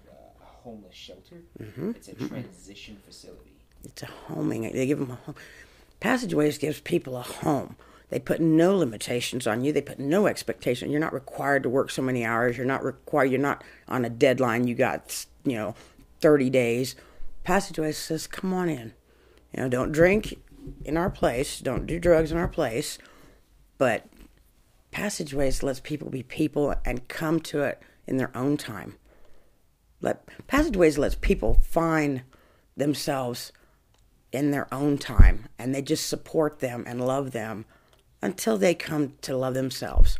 uh, 0.09 0.13
a 0.43 0.47
homeless 0.63 0.95
shelter; 0.95 1.43
Mm-hmm. 1.63 1.91
it's 1.91 2.09
a 2.09 2.15
transition 2.15 2.97
facility. 3.07 3.57
It's 3.85 4.03
a 4.03 4.07
homing. 4.07 4.63
They 4.63 4.87
give 4.87 4.99
them 4.99 5.11
a 5.11 5.15
home. 5.17 5.35
Passageways 6.01 6.59
gives 6.59 6.81
people 6.81 7.17
a 7.17 7.23
home. 7.23 7.77
They 8.11 8.19
put 8.19 8.41
no 8.41 8.77
limitations 8.77 9.47
on 9.47 9.65
you. 9.65 9.73
They 9.73 9.81
put 9.83 9.99
no 9.99 10.27
expectation. 10.27 10.91
You're 10.91 11.01
not 11.01 11.13
required 11.13 11.63
to 11.65 11.69
work 11.69 11.91
so 11.91 12.03
many 12.03 12.25
hours. 12.25 12.57
You're 12.57 12.67
not 12.67 12.85
required. 12.85 13.31
You're 13.31 13.41
not 13.41 13.63
on 13.89 14.05
a 14.05 14.11
deadline. 14.11 14.67
You 14.67 14.75
got 14.75 15.27
you 15.45 15.57
know, 15.57 15.75
thirty 16.21 16.49
days. 16.51 16.97
Passageways 17.45 17.97
says, 17.97 18.27
"Come 18.27 18.53
on 18.53 18.69
in. 18.69 18.95
You 19.53 19.63
know, 19.63 19.69
don't 19.69 19.93
drink 19.93 20.41
in 20.85 20.97
our 20.97 21.11
place. 21.11 21.61
Don't 21.61 21.87
do 21.87 22.01
drugs 22.01 22.33
in 22.33 22.39
our 22.39 22.49
place." 22.49 22.99
But 23.79 24.07
passageways 24.91 25.63
lets 25.63 25.81
people 25.81 26.11
be 26.11 26.23
people 26.23 26.75
and 26.85 27.09
come 27.09 27.41
to 27.41 27.63
it 27.63 27.83
in 28.07 28.17
their 28.17 28.37
own 28.37 28.57
time. 28.57 28.97
Let 30.01 30.27
passageways 30.47 30.99
lets 30.99 31.15
people 31.15 31.55
find 31.63 32.23
themselves 32.77 33.53
in 34.33 34.51
their 34.51 34.73
own 34.73 34.99
time 34.99 35.47
and 35.59 35.75
they 35.75 35.83
just 35.83 36.07
support 36.07 36.59
them 36.59 36.85
and 36.87 37.07
love 37.07 37.31
them 37.31 37.65
until 38.21 38.59
they 38.59 38.75
come 38.75 39.15
to 39.23 39.37
love 39.37 39.55
themselves. 39.55 40.19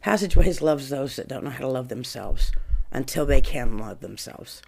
Passageways 0.00 0.62
loves 0.62 0.88
those 0.88 1.16
that 1.16 1.26
don't 1.26 1.42
know 1.42 1.50
how 1.50 1.60
to 1.60 1.68
love 1.68 1.88
themselves 1.88 2.52
until 2.92 3.26
they 3.26 3.40
can 3.40 3.76
love 3.76 4.00
themselves. 4.00 4.62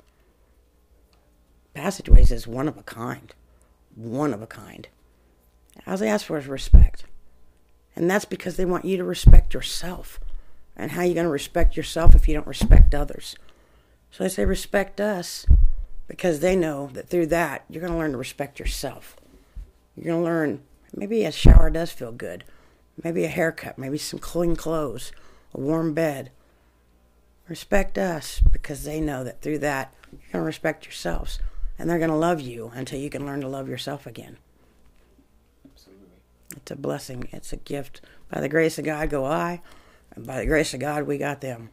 Passageways 1.81 2.31
is 2.31 2.47
one 2.47 2.69
of 2.69 2.77
a 2.77 2.83
kind. 2.83 3.33
One 3.95 4.35
of 4.35 4.43
a 4.43 4.47
kind. 4.47 4.87
All 5.87 5.97
they 5.97 6.11
ask 6.11 6.27
for 6.27 6.37
is 6.37 6.47
respect. 6.47 7.05
And 7.97 8.11
that's 8.11 8.27
because 8.27 8.59
they 8.59 8.67
want 8.67 8.85
you 8.85 8.99
to 8.99 9.05
respect 9.05 9.55
yourself. 9.55 10.21
And 10.77 10.91
how 10.91 11.01
are 11.01 11.07
you 11.07 11.15
going 11.15 11.25
to 11.25 11.33
respect 11.33 11.79
yourself 11.79 12.15
if 12.15 12.29
you 12.29 12.35
don't 12.35 12.47
respect 12.47 12.95
others? 12.95 13.35
So 14.11 14.25
they 14.25 14.29
say 14.29 14.45
respect 14.45 15.01
us 15.01 15.47
because 16.07 16.41
they 16.41 16.55
know 16.55 16.91
that 16.93 17.09
through 17.09 17.29
that 17.29 17.65
you're 17.71 17.81
going 17.81 17.95
to 17.95 17.99
learn 17.99 18.13
to 18.13 18.19
respect 18.19 18.61
yourself. 18.61 19.17
You're 19.97 20.13
going 20.13 20.21
to 20.21 20.25
learn 20.25 20.63
maybe 20.95 21.25
a 21.25 21.33
shower 21.33 21.71
does 21.71 21.91
feel 21.91 22.13
good. 22.13 22.45
maybe 23.03 23.25
a 23.25 23.29
haircut, 23.29 23.79
maybe 23.79 23.97
some 23.97 24.21
clean 24.21 24.55
clothes, 24.55 25.13
a 25.55 25.61
warm 25.61 25.95
bed. 25.95 26.31
Respect 27.49 27.97
us 27.97 28.43
because 28.53 28.85
they 28.85 29.01
know 29.01 29.25
that 29.25 29.41
through 29.41 29.61
that 29.61 29.95
you're 30.13 30.33
going 30.33 30.43
to 30.43 30.47
respect 30.47 30.85
yourselves 30.85 31.39
and 31.81 31.89
they're 31.89 31.99
going 31.99 32.11
to 32.11 32.17
love 32.17 32.43
you 32.43 32.71
until 32.75 33.01
you 33.01 33.09
can 33.09 33.25
learn 33.25 33.41
to 33.41 33.49
love 33.49 33.67
yourself 33.67 34.07
again. 34.07 34.37
Absolutely. 35.65 36.19
It's 36.55 36.71
a 36.71 36.77
blessing, 36.77 37.27
it's 37.33 37.55
a 37.55 37.57
gift. 37.57 38.03
By 38.31 38.43
the 38.43 38.51
grace 38.51 38.79
of 38.79 38.85
God 38.85 39.09
go 39.09 39.25
I, 39.25 39.63
and 40.15 40.27
by 40.27 40.41
the 40.41 40.47
grace 40.47 40.75
of 40.75 40.81
God 40.81 41.05
we 41.05 41.17
got 41.17 41.41
them. 41.41 41.71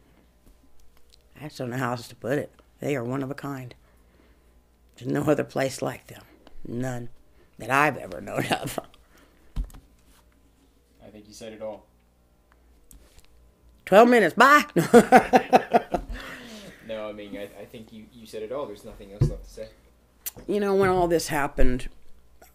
I 1.38 1.44
just 1.44 1.58
don't 1.58 1.68
know 1.68 1.76
how 1.76 1.90
else 1.90 2.08
to 2.08 2.16
put 2.16 2.38
it. 2.38 2.50
They 2.80 2.96
are 2.96 3.04
one 3.04 3.22
of 3.22 3.30
a 3.30 3.34
kind. 3.34 3.74
There's 4.96 5.12
no 5.12 5.24
other 5.24 5.44
place 5.44 5.82
like 5.82 6.06
them. 6.06 6.22
None 6.66 7.10
that 7.58 7.70
I've 7.70 7.98
ever 7.98 8.22
known 8.22 8.46
of. 8.50 8.78
I 11.04 11.10
think 11.10 11.28
you 11.28 11.34
said 11.34 11.52
it 11.52 11.60
all. 11.60 11.84
12 13.84 14.08
minutes, 14.08 14.34
bye! 14.34 14.64
No, 16.88 17.06
I 17.06 17.12
mean, 17.12 17.36
I, 17.36 17.42
I 17.60 17.66
think 17.66 17.92
you, 17.92 18.06
you 18.14 18.26
said 18.26 18.42
it 18.42 18.50
all. 18.50 18.64
There's 18.64 18.86
nothing 18.86 19.12
else 19.12 19.28
left 19.28 19.44
to 19.44 19.50
say. 19.50 19.68
You 20.46 20.60
know, 20.60 20.74
when 20.74 20.88
all 20.88 21.08
this 21.08 21.28
happened, 21.28 21.88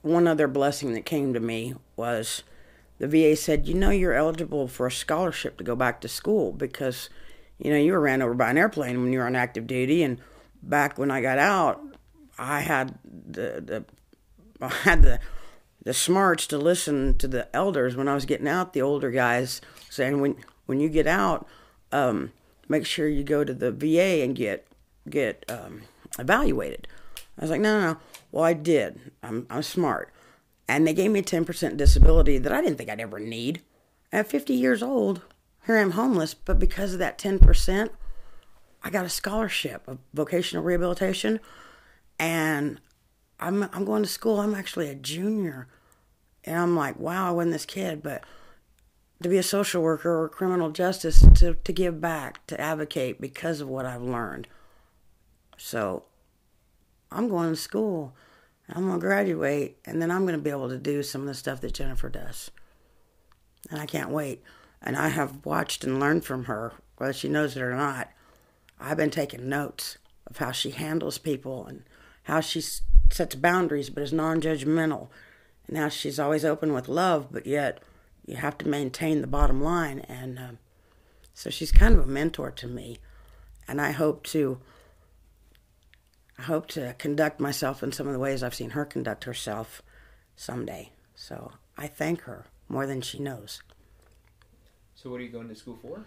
one 0.02 0.28
other 0.28 0.48
blessing 0.48 0.94
that 0.94 1.06
came 1.06 1.34
to 1.34 1.40
me 1.40 1.74
was 1.96 2.44
the 3.00 3.08
VA 3.08 3.36
said, 3.36 3.68
you 3.68 3.74
know, 3.74 3.90
you're 3.90 4.14
eligible 4.14 4.68
for 4.68 4.88
a 4.88 4.92
scholarship 4.92 5.58
to 5.58 5.64
go 5.64 5.76
back 5.76 6.02
to 6.02 6.08
school 6.08 6.52
because, 6.52 7.10
you 7.58 7.72
know, 7.72 7.78
you 7.78 7.92
were 7.94 8.00
ran 8.00 8.22
over 8.22 8.34
by 8.34 8.50
an 8.50 8.58
airplane 8.58 9.02
when 9.02 9.12
you 9.12 9.20
were 9.20 9.26
on 9.26 9.36
active 9.36 9.68
duty. 9.68 10.04
And 10.04 10.20
back 10.62 10.98
when 10.98 11.12
I 11.12 11.22
got 11.22 11.38
out, 11.38 11.82
I 12.38 12.62
had 12.62 12.98
the, 13.04 13.62
the 13.62 13.86
I 14.62 14.70
had 14.70 15.02
the, 15.02 15.20
the 15.84 15.94
smarts 15.94 16.48
to 16.48 16.58
listen 16.58 17.18
to 17.18 17.28
the 17.28 17.54
elders 17.54 17.96
when 17.98 18.08
I 18.08 18.16
was 18.16 18.26
getting 18.26 18.48
out, 18.48 18.74
the 18.74 18.82
older 18.82 19.12
guys 19.12 19.60
saying, 19.90 20.22
when, 20.22 20.38
when 20.66 20.80
you 20.80 20.88
get 20.88 21.08
out, 21.08 21.46
um, 21.92 22.32
make 22.70 22.86
sure 22.86 23.08
you 23.08 23.24
go 23.24 23.44
to 23.44 23.54
the 23.54 23.72
VA 23.72 24.24
and 24.24 24.36
get, 24.36 24.66
get, 25.10 25.44
um, 25.50 25.82
evaluated. 26.18 26.88
I 27.38 27.41
was 27.41 27.50
like, 27.50 27.62
no, 27.62 27.80
no, 27.80 27.93
no. 27.93 28.00
Well, 28.32 28.43
I 28.43 28.54
did. 28.54 29.12
I'm, 29.22 29.48
I'm 29.50 29.63
smart. 29.63 30.13
And 30.67 30.88
they 30.88 30.93
gave 30.93 31.12
me 31.12 31.19
a 31.19 31.24
10% 31.24 31.78
disability 31.78 32.38
that 32.38 32.52
I 32.52 32.62
didn't 32.62 32.78
think 32.78 32.89
I'd 32.89 33.00
ever 33.00 33.19
need. 33.19 33.62
At 34.12 34.28
50 34.28 34.54
years 34.54 34.84
old, 34.84 35.22
here 35.65 35.78
I'm 35.78 35.91
homeless, 35.91 36.34
but 36.34 36.60
because 36.60 36.93
of 36.93 37.00
that 37.00 37.17
10%, 37.17 37.89
I 38.84 38.89
got 38.89 39.06
a 39.06 39.10
scholarship 39.10 39.88
of 39.88 39.98
vocational 40.13 40.63
rehabilitation. 40.63 41.39
And 42.19 42.80
I'm, 43.39 43.63
I'm 43.74 43.86
going 43.86 44.04
to 44.04 44.10
school. 44.10 44.39
I'm 44.39 44.56
actually 44.56 44.89
a 44.89 44.96
junior. 44.96 45.67
And 46.43 46.58
I'm 46.58 46.76
like, 46.76 47.00
wow, 47.00 47.28
I 47.28 47.32
wasn't 47.32 47.54
this 47.54 47.65
kid, 47.65 48.04
but 48.04 48.24
to 49.22 49.30
be 49.30 49.38
a 49.38 49.43
social 49.43 49.82
worker 49.82 50.24
or 50.24 50.30
criminal 50.30 50.69
justice, 50.69 51.26
to, 51.36 51.56
to 51.56 51.74
give 51.74 52.00
back, 52.00 52.46
to 52.48 52.60
advocate 52.60 53.19
because 53.19 53.62
of 53.62 53.69
what 53.69 53.86
I've 53.86 54.02
learned. 54.02 54.48
So 55.58 56.04
I'm 57.13 57.30
going 57.30 57.49
to 57.49 57.56
school. 57.56 58.15
I'm 58.69 58.88
going 58.88 58.99
to 58.99 59.06
graduate, 59.06 59.78
and 59.86 60.02
then 60.02 60.10
I'm 60.10 60.23
going 60.23 60.38
to 60.38 60.41
be 60.41 60.49
able 60.49 60.69
to 60.69 60.78
do 60.78 61.04
some 61.04 61.21
of 61.21 61.28
the 61.28 61.34
stuff 61.34 61.62
that 61.62 61.73
Jennifer 61.73 62.10
does. 62.10 62.49
And 63.69 63.80
I 63.80 63.86
can't 63.86 64.10
wait. 64.10 64.41
And 64.82 64.95
I 64.95 65.10
have 65.10 65.45
watched 65.45 65.84
and 65.84 65.99
learned 65.99 66.26
from 66.26 66.45
her, 66.45 66.73
whether 66.97 67.13
she 67.13 67.30
knows 67.30 67.56
it 67.56 67.62
or 67.62 67.76
not. 67.76 68.10
I've 68.80 68.97
been 68.97 69.12
taking 69.12 69.47
notes 69.47 69.97
of 70.28 70.38
how 70.38 70.52
she 70.52 70.71
handles 70.71 71.17
people 71.17 71.65
and 71.65 71.84
how 72.23 72.39
she 72.41 72.62
sets 72.62 73.36
boundaries 73.36 73.89
but 73.89 74.04
is 74.04 74.13
non 74.13 74.41
judgmental, 74.41 75.10
and 75.67 75.78
how 75.78 75.89
she's 75.89 76.19
always 76.19 76.43
open 76.43 76.73
with 76.73 76.88
love, 76.88 77.28
but 77.32 77.45
yet 77.45 77.82
you 78.26 78.38
have 78.38 78.58
to 78.60 78.67
maintain 78.67 79.21
the 79.21 79.28
bottom 79.28 79.62
line. 79.62 79.99
And 79.99 80.39
um, 80.39 80.58
so 81.34 81.49
she's 81.49 81.71
kind 81.71 81.95
of 81.95 82.04
a 82.04 82.08
mentor 82.08 82.52
to 82.52 82.67
me. 82.67 82.97
And 83.67 83.80
I 83.80 83.91
hope 83.91 84.23
to 84.28 84.60
I 86.38 86.43
hope 86.43 86.67
to 86.69 86.96
conduct 86.98 87.39
myself 87.39 87.84
in 87.84 87.91
some 87.91 88.08
of 88.08 88.13
the 88.13 88.19
ways 88.19 88.43
I've 88.43 88.56
seen 88.56 88.72
her 88.72 88.86
conduct 88.86 89.26
herself 89.26 89.82
someday. 90.36 90.91
So 91.15 91.52
I 91.78 91.88
thank 91.88 92.22
her 92.22 92.46
more 92.67 92.86
than 92.86 93.02
she 93.02 93.19
knows. 93.19 93.62
So, 94.96 95.10
what 95.10 95.19
are 95.19 95.24
you 95.24 95.30
going 95.30 95.50
to 95.50 95.56
school 95.56 95.78
for? 95.82 96.06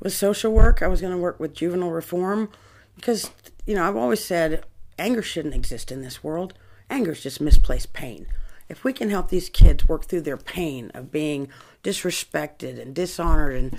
With 0.00 0.12
social 0.12 0.52
work, 0.52 0.82
I 0.82 0.86
was 0.86 1.00
going 1.00 1.12
to 1.12 1.18
work 1.18 1.40
with 1.40 1.54
juvenile 1.54 1.90
reform 1.90 2.50
because, 2.96 3.30
you 3.64 3.74
know, 3.74 3.88
I've 3.88 3.96
always 3.96 4.22
said 4.22 4.64
anger 4.98 5.22
shouldn't 5.22 5.54
exist 5.54 5.90
in 5.90 6.02
this 6.02 6.22
world. 6.22 6.54
Anger 6.90 7.12
is 7.12 7.22
just 7.22 7.40
misplaced 7.40 7.92
pain. 7.92 8.26
If 8.68 8.84
we 8.84 8.92
can 8.92 9.10
help 9.10 9.28
these 9.28 9.48
kids 9.48 9.88
work 9.88 10.04
through 10.04 10.22
their 10.22 10.36
pain 10.36 10.90
of 10.94 11.10
being 11.10 11.48
disrespected 11.82 12.80
and 12.80 12.94
dishonored 12.94 13.54
and 13.56 13.78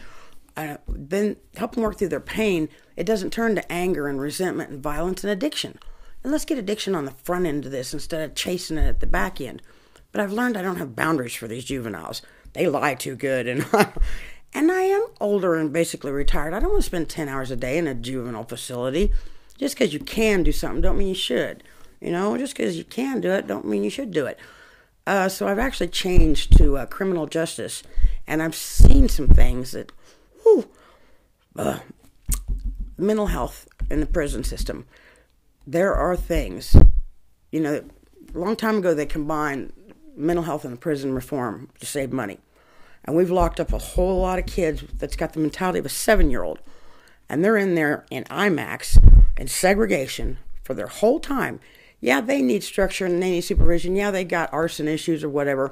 uh, 0.57 0.77
then 0.87 1.37
help 1.57 1.73
them 1.73 1.83
work 1.83 1.97
through 1.97 2.09
their 2.09 2.19
pain, 2.19 2.69
it 2.95 3.05
doesn't 3.05 3.31
turn 3.31 3.55
to 3.55 3.71
anger 3.71 4.07
and 4.07 4.19
resentment 4.19 4.69
and 4.69 4.81
violence 4.81 5.23
and 5.23 5.31
addiction. 5.31 5.79
And 6.23 6.31
let's 6.31 6.45
get 6.45 6.57
addiction 6.57 6.95
on 6.95 7.05
the 7.05 7.11
front 7.11 7.45
end 7.45 7.65
of 7.65 7.71
this 7.71 7.93
instead 7.93 8.21
of 8.21 8.35
chasing 8.35 8.77
it 8.77 8.87
at 8.87 8.99
the 8.99 9.07
back 9.07 9.39
end. 9.39 9.61
But 10.11 10.21
I've 10.21 10.31
learned 10.33 10.57
I 10.57 10.61
don't 10.61 10.77
have 10.77 10.95
boundaries 10.95 11.35
for 11.35 11.47
these 11.47 11.65
juveniles. 11.65 12.21
They 12.53 12.67
lie 12.67 12.95
too 12.95 13.15
good, 13.15 13.47
and 13.47 13.65
and 14.53 14.71
I 14.71 14.81
am 14.81 15.05
older 15.19 15.55
and 15.55 15.73
basically 15.73 16.11
retired. 16.11 16.53
I 16.53 16.59
don't 16.59 16.71
want 16.71 16.83
to 16.83 16.87
spend 16.87 17.09
ten 17.09 17.27
hours 17.27 17.51
a 17.51 17.55
day 17.57 17.77
in 17.77 17.85
a 17.85 17.93
juvenile 17.93 18.45
facility. 18.45 19.11
Just 19.57 19.75
because 19.75 19.93
you 19.93 19.99
can 19.99 20.43
do 20.43 20.51
something, 20.51 20.81
don't 20.81 20.97
mean 20.97 21.09
you 21.09 21.15
should. 21.15 21.63
You 22.01 22.11
know, 22.11 22.37
just 22.37 22.55
because 22.55 22.77
you 22.77 22.83
can 22.83 23.21
do 23.21 23.29
it, 23.31 23.47
don't 23.47 23.65
mean 23.67 23.83
you 23.83 23.89
should 23.89 24.11
do 24.11 24.25
it. 24.25 24.39
Uh, 25.07 25.29
so 25.29 25.47
I've 25.47 25.59
actually 25.59 25.87
changed 25.89 26.57
to 26.57 26.77
uh, 26.77 26.85
criminal 26.87 27.27
justice, 27.27 27.83
and 28.25 28.41
I've 28.41 28.55
seen 28.55 29.07
some 29.07 29.27
things 29.27 29.71
that, 29.71 29.91
whew, 30.45 30.69
uh, 31.57 31.79
mental 32.97 33.27
health 33.27 33.67
in 33.89 33.99
the 33.99 34.05
prison 34.05 34.43
system. 34.43 34.85
There 35.67 35.93
are 35.93 36.15
things, 36.15 36.75
you 37.51 37.59
know, 37.59 37.83
a 38.33 38.37
long 38.37 38.55
time 38.55 38.77
ago 38.77 38.93
they 38.93 39.05
combined 39.05 39.73
mental 40.15 40.43
health 40.43 40.63
and 40.63 40.79
prison 40.79 41.13
reform 41.13 41.69
to 41.79 41.85
save 41.85 42.13
money. 42.13 42.39
And 43.03 43.15
we've 43.15 43.31
locked 43.31 43.59
up 43.59 43.73
a 43.73 43.77
whole 43.77 44.21
lot 44.21 44.39
of 44.39 44.45
kids 44.45 44.83
that's 44.97 45.15
got 45.15 45.33
the 45.33 45.39
mentality 45.39 45.79
of 45.79 45.85
a 45.85 45.89
seven 45.89 46.29
year 46.29 46.43
old. 46.43 46.59
And 47.27 47.43
they're 47.43 47.57
in 47.57 47.75
there 47.75 48.05
in 48.11 48.23
IMAX 48.25 48.97
and 49.37 49.49
segregation 49.49 50.37
for 50.63 50.73
their 50.73 50.87
whole 50.87 51.19
time. 51.19 51.59
Yeah, 51.99 52.21
they 52.21 52.41
need 52.41 52.63
structure 52.63 53.05
and 53.05 53.21
they 53.21 53.31
need 53.31 53.41
supervision. 53.41 53.95
Yeah, 53.95 54.11
they 54.11 54.23
got 54.23 54.53
arson 54.53 54.87
issues 54.87 55.23
or 55.23 55.29
whatever. 55.29 55.71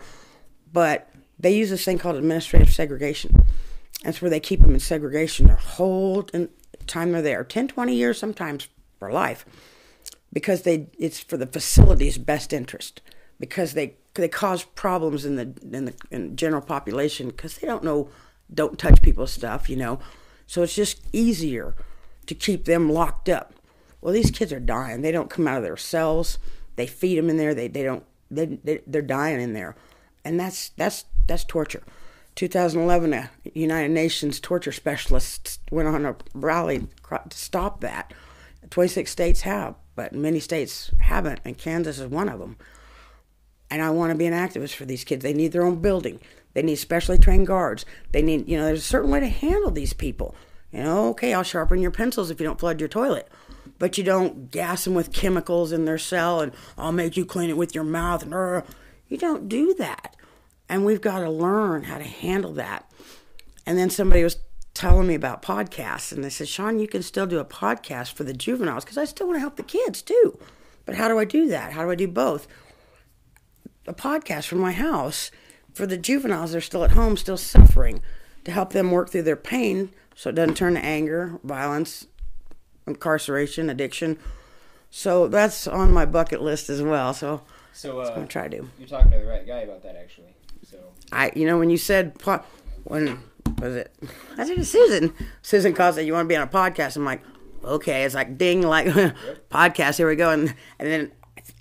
But 0.71 1.09
they 1.39 1.55
use 1.55 1.69
this 1.69 1.85
thing 1.85 1.99
called 1.99 2.15
administrative 2.15 2.71
segregation. 2.71 3.43
That's 4.03 4.21
where 4.21 4.29
they 4.29 4.39
keep 4.39 4.61
them 4.61 4.73
in 4.73 4.79
segregation 4.79 5.47
their 5.47 5.55
whole 5.55 6.27
time 6.87 7.11
they're 7.11 7.21
there 7.21 7.43
10, 7.43 7.69
20 7.69 7.95
years, 7.95 8.19
sometimes 8.19 8.67
for 8.99 9.11
life. 9.11 9.45
Because 10.31 10.63
they, 10.63 10.87
it's 10.97 11.19
for 11.19 11.37
the 11.37 11.47
facility's 11.47 12.17
best 12.17 12.53
interest. 12.53 13.01
Because 13.39 13.73
they 13.73 13.95
they 14.15 14.27
cause 14.27 14.63
problems 14.63 15.25
in 15.25 15.35
the 15.35 15.53
in 15.75 15.85
the 15.85 15.93
in 16.11 16.35
general 16.35 16.61
population 16.61 17.29
because 17.29 17.57
they 17.57 17.67
don't 17.67 17.83
know 17.83 18.09
don't 18.53 18.77
touch 18.77 19.01
people's 19.01 19.31
stuff, 19.31 19.69
you 19.69 19.75
know. 19.75 19.99
So 20.45 20.61
it's 20.61 20.75
just 20.75 21.01
easier 21.11 21.75
to 22.27 22.35
keep 22.35 22.65
them 22.65 22.91
locked 22.91 23.27
up. 23.27 23.53
Well, 24.01 24.13
these 24.13 24.31
kids 24.31 24.53
are 24.53 24.59
dying. 24.59 25.01
They 25.01 25.11
don't 25.11 25.29
come 25.29 25.47
out 25.47 25.57
of 25.57 25.63
their 25.63 25.77
cells. 25.77 26.37
They 26.75 26.85
feed 26.87 27.17
them 27.17 27.29
in 27.29 27.37
there. 27.37 27.55
They 27.55 27.67
they 27.67 27.83
don't 27.83 28.03
they, 28.29 28.45
they 28.63 28.81
they're 28.85 29.01
dying 29.01 29.41
in 29.41 29.53
there, 29.53 29.75
and 30.23 30.39
that's 30.39 30.69
that's 30.69 31.05
that's 31.27 31.43
torture. 31.43 31.83
2011, 32.35 33.13
a 33.13 33.29
United 33.53 33.91
Nations 33.91 34.39
torture 34.39 34.71
specialists 34.71 35.59
went 35.71 35.87
on 35.87 36.05
a 36.05 36.15
rally 36.33 36.87
to 37.09 37.37
stop 37.37 37.81
that. 37.81 38.13
26 38.69 39.11
states 39.11 39.41
have, 39.41 39.75
but 39.95 40.13
many 40.13 40.39
states 40.39 40.91
haven't, 40.99 41.39
and 41.45 41.57
Kansas 41.57 41.99
is 41.99 42.07
one 42.07 42.29
of 42.29 42.39
them 42.39 42.57
and 43.73 43.81
I 43.81 43.89
want 43.89 44.11
to 44.11 44.17
be 44.17 44.27
an 44.27 44.33
activist 44.33 44.75
for 44.75 44.85
these 44.85 45.03
kids. 45.03 45.23
They 45.23 45.33
need 45.33 45.51
their 45.51 45.63
own 45.63 45.81
building. 45.81 46.19
They 46.53 46.61
need 46.61 46.75
specially 46.75 47.17
trained 47.17 47.47
guards. 47.47 47.87
They 48.11 48.21
need, 48.21 48.47
you 48.47 48.55
know, 48.55 48.65
there's 48.65 48.81
a 48.81 48.83
certain 48.83 49.09
way 49.09 49.19
to 49.19 49.27
handle 49.27 49.71
these 49.71 49.93
people. 49.93 50.35
You 50.71 50.83
know, 50.83 51.09
okay, 51.09 51.33
I'll 51.33 51.41
sharpen 51.41 51.81
your 51.81 51.89
pencils 51.89 52.29
if 52.29 52.39
you 52.39 52.45
don't 52.45 52.59
flood 52.59 52.79
your 52.79 52.87
toilet, 52.87 53.27
but 53.79 53.97
you 53.97 54.03
don't 54.03 54.51
gas 54.51 54.83
them 54.83 54.93
with 54.93 55.11
chemicals 55.11 55.71
in 55.71 55.85
their 55.85 55.97
cell 55.97 56.39
and 56.39 56.51
I'll 56.77 56.91
make 56.91 57.17
you 57.17 57.25
clean 57.25 57.49
it 57.49 57.57
with 57.57 57.73
your 57.73 57.83
mouth. 57.83 58.23
You 59.07 59.17
don't 59.17 59.49
do 59.49 59.73
that. 59.79 60.15
And 60.69 60.85
we've 60.85 61.01
got 61.01 61.19
to 61.19 61.29
learn 61.29 61.83
how 61.83 61.97
to 61.97 62.03
handle 62.03 62.53
that. 62.53 62.89
And 63.65 63.77
then 63.77 63.89
somebody 63.89 64.23
was 64.23 64.37
telling 64.73 65.07
me 65.07 65.13
about 65.13 65.41
podcasts, 65.41 66.11
and 66.11 66.23
they 66.23 66.29
said, 66.29 66.47
Shawn, 66.47 66.79
you 66.79 66.87
can 66.87 67.03
still 67.03 67.27
do 67.27 67.39
a 67.39 67.45
podcast 67.45 68.13
for 68.13 68.23
the 68.23 68.33
juveniles 68.33 68.83
because 68.83 68.97
I 68.97 69.05
still 69.05 69.27
want 69.27 69.37
to 69.37 69.41
help 69.41 69.55
the 69.55 69.63
kids 69.63 70.01
too. 70.01 70.39
But 70.85 70.95
how 70.95 71.07
do 71.07 71.19
I 71.19 71.25
do 71.25 71.47
that? 71.49 71.73
How 71.73 71.83
do 71.83 71.91
I 71.91 71.95
do 71.95 72.07
both? 72.07 72.47
a 73.87 73.93
podcast 73.93 74.47
from 74.47 74.59
my 74.59 74.71
house 74.71 75.31
for 75.73 75.85
the 75.85 75.97
juveniles 75.97 76.51
that 76.51 76.59
are 76.59 76.61
still 76.61 76.83
at 76.83 76.91
home, 76.91 77.17
still 77.17 77.37
suffering, 77.37 78.01
to 78.45 78.51
help 78.51 78.71
them 78.71 78.91
work 78.91 79.09
through 79.09 79.23
their 79.23 79.35
pain 79.35 79.91
so 80.15 80.29
it 80.29 80.35
doesn't 80.35 80.55
turn 80.55 80.75
to 80.75 80.85
anger, 80.85 81.39
violence, 81.43 82.07
incarceration, 82.85 83.69
addiction. 83.69 84.17
So 84.89 85.27
that's 85.27 85.67
on 85.67 85.91
my 85.91 86.05
bucket 86.05 86.41
list 86.41 86.69
as 86.69 86.81
well. 86.81 87.13
So, 87.13 87.41
So, 87.73 87.99
I'm 88.01 88.07
uh, 88.07 88.09
going 88.15 88.27
to 88.27 88.31
try 88.31 88.47
to 88.47 88.69
you're 88.77 88.87
talking 88.87 89.11
to 89.11 89.19
the 89.19 89.25
right 89.25 89.45
guy 89.45 89.61
about 89.61 89.81
that, 89.83 89.95
actually. 89.95 90.35
So 90.73 90.79
I, 91.11 91.31
you 91.35 91.45
know, 91.45 91.59
when 91.59 91.69
you 91.69 91.77
said 91.77 92.17
po- 92.19 92.43
when 92.83 93.19
was 93.59 93.75
it? 93.75 93.95
I 94.37 94.45
said 94.45 94.65
Susan. 94.65 95.13
Susan 95.41 95.73
calls 95.73 95.97
it. 95.97 96.05
You 96.05 96.13
want 96.13 96.25
to 96.25 96.29
be 96.29 96.35
on 96.35 96.47
a 96.47 96.51
podcast? 96.51 96.95
I'm 96.95 97.05
like, 97.05 97.21
okay. 97.63 98.03
It's 98.03 98.15
like 98.15 98.37
ding, 98.37 98.63
like 98.63 98.87
podcast. 99.51 99.97
Here 99.97 100.07
we 100.07 100.15
go. 100.15 100.31
And 100.31 100.53
and 100.79 100.89
then 100.89 101.11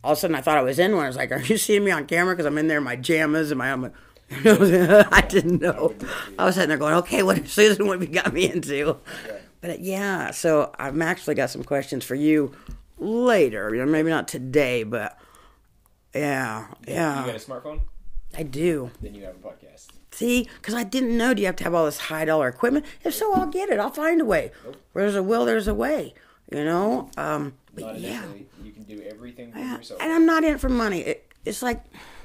all 0.02 0.12
of 0.12 0.18
a 0.18 0.20
sudden 0.20 0.36
I 0.36 0.40
thought 0.40 0.56
I 0.56 0.62
was 0.62 0.78
in 0.78 0.96
one. 0.96 1.04
I 1.04 1.08
was 1.08 1.16
like, 1.16 1.30
are 1.30 1.40
you 1.40 1.58
seeing 1.58 1.84
me 1.84 1.90
on 1.90 2.06
camera? 2.06 2.34
Because 2.34 2.46
I'm 2.46 2.56
in 2.56 2.68
there 2.68 2.78
in 2.78 2.84
my 2.84 2.96
jammas 2.96 3.50
and 3.50 3.58
my. 3.58 3.70
I'm 3.70 3.82
like, 3.82 3.92
I 4.44 5.20
didn't 5.28 5.60
know. 5.60 5.94
I 6.38 6.46
was 6.46 6.54
sitting 6.54 6.70
there 6.70 6.78
going, 6.78 6.94
okay, 6.94 7.22
what 7.22 7.46
Susan 7.46 7.86
what 7.86 8.00
you 8.00 8.06
got 8.06 8.32
me 8.32 8.50
into? 8.50 8.96
But 9.60 9.70
uh, 9.70 9.76
yeah, 9.78 10.30
so 10.30 10.72
I've 10.78 10.98
actually 11.02 11.34
got 11.34 11.50
some 11.50 11.62
questions 11.62 12.02
for 12.02 12.14
you 12.14 12.52
later. 12.98 13.74
You 13.74 13.84
know, 13.84 13.90
maybe 13.92 14.08
not 14.08 14.28
today, 14.28 14.84
but 14.84 15.18
yeah, 16.14 16.68
yeah. 16.88 17.20
You 17.20 17.32
got 17.32 17.36
a 17.36 17.44
smartphone? 17.44 17.80
I 18.36 18.42
do. 18.42 18.90
Then 19.00 19.14
you 19.14 19.24
have 19.24 19.36
a 19.36 19.38
podcast. 19.38 19.88
See, 20.10 20.48
because 20.56 20.74
I 20.74 20.84
didn't 20.84 21.16
know. 21.16 21.32
Do 21.34 21.40
you 21.40 21.46
have 21.46 21.56
to 21.56 21.64
have 21.64 21.74
all 21.74 21.86
this 21.86 21.98
high 21.98 22.24
dollar 22.24 22.48
equipment? 22.48 22.84
If 23.02 23.14
so, 23.14 23.32
I'll 23.34 23.46
get 23.46 23.70
it. 23.70 23.78
I'll 23.80 23.90
find 23.90 24.20
a 24.20 24.24
way. 24.24 24.52
Where 24.92 25.04
there's 25.04 25.16
a 25.16 25.22
will, 25.22 25.44
there's 25.46 25.68
a 25.68 25.74
way. 25.74 26.14
You 26.50 26.64
know. 26.64 27.10
Um, 27.16 27.54
but 27.74 27.84
Not 27.84 28.00
yeah. 28.00 28.22
You 28.62 28.72
can 28.72 28.82
do 28.84 29.02
everything 29.02 29.52
for 29.52 29.58
yeah. 29.58 29.78
yourself. 29.78 30.02
and 30.02 30.12
I'm 30.12 30.26
not 30.26 30.44
in 30.44 30.54
it 30.54 30.60
for 30.60 30.68
money. 30.68 31.00
It, 31.00 31.32
it's 31.44 31.62
like 31.62 31.82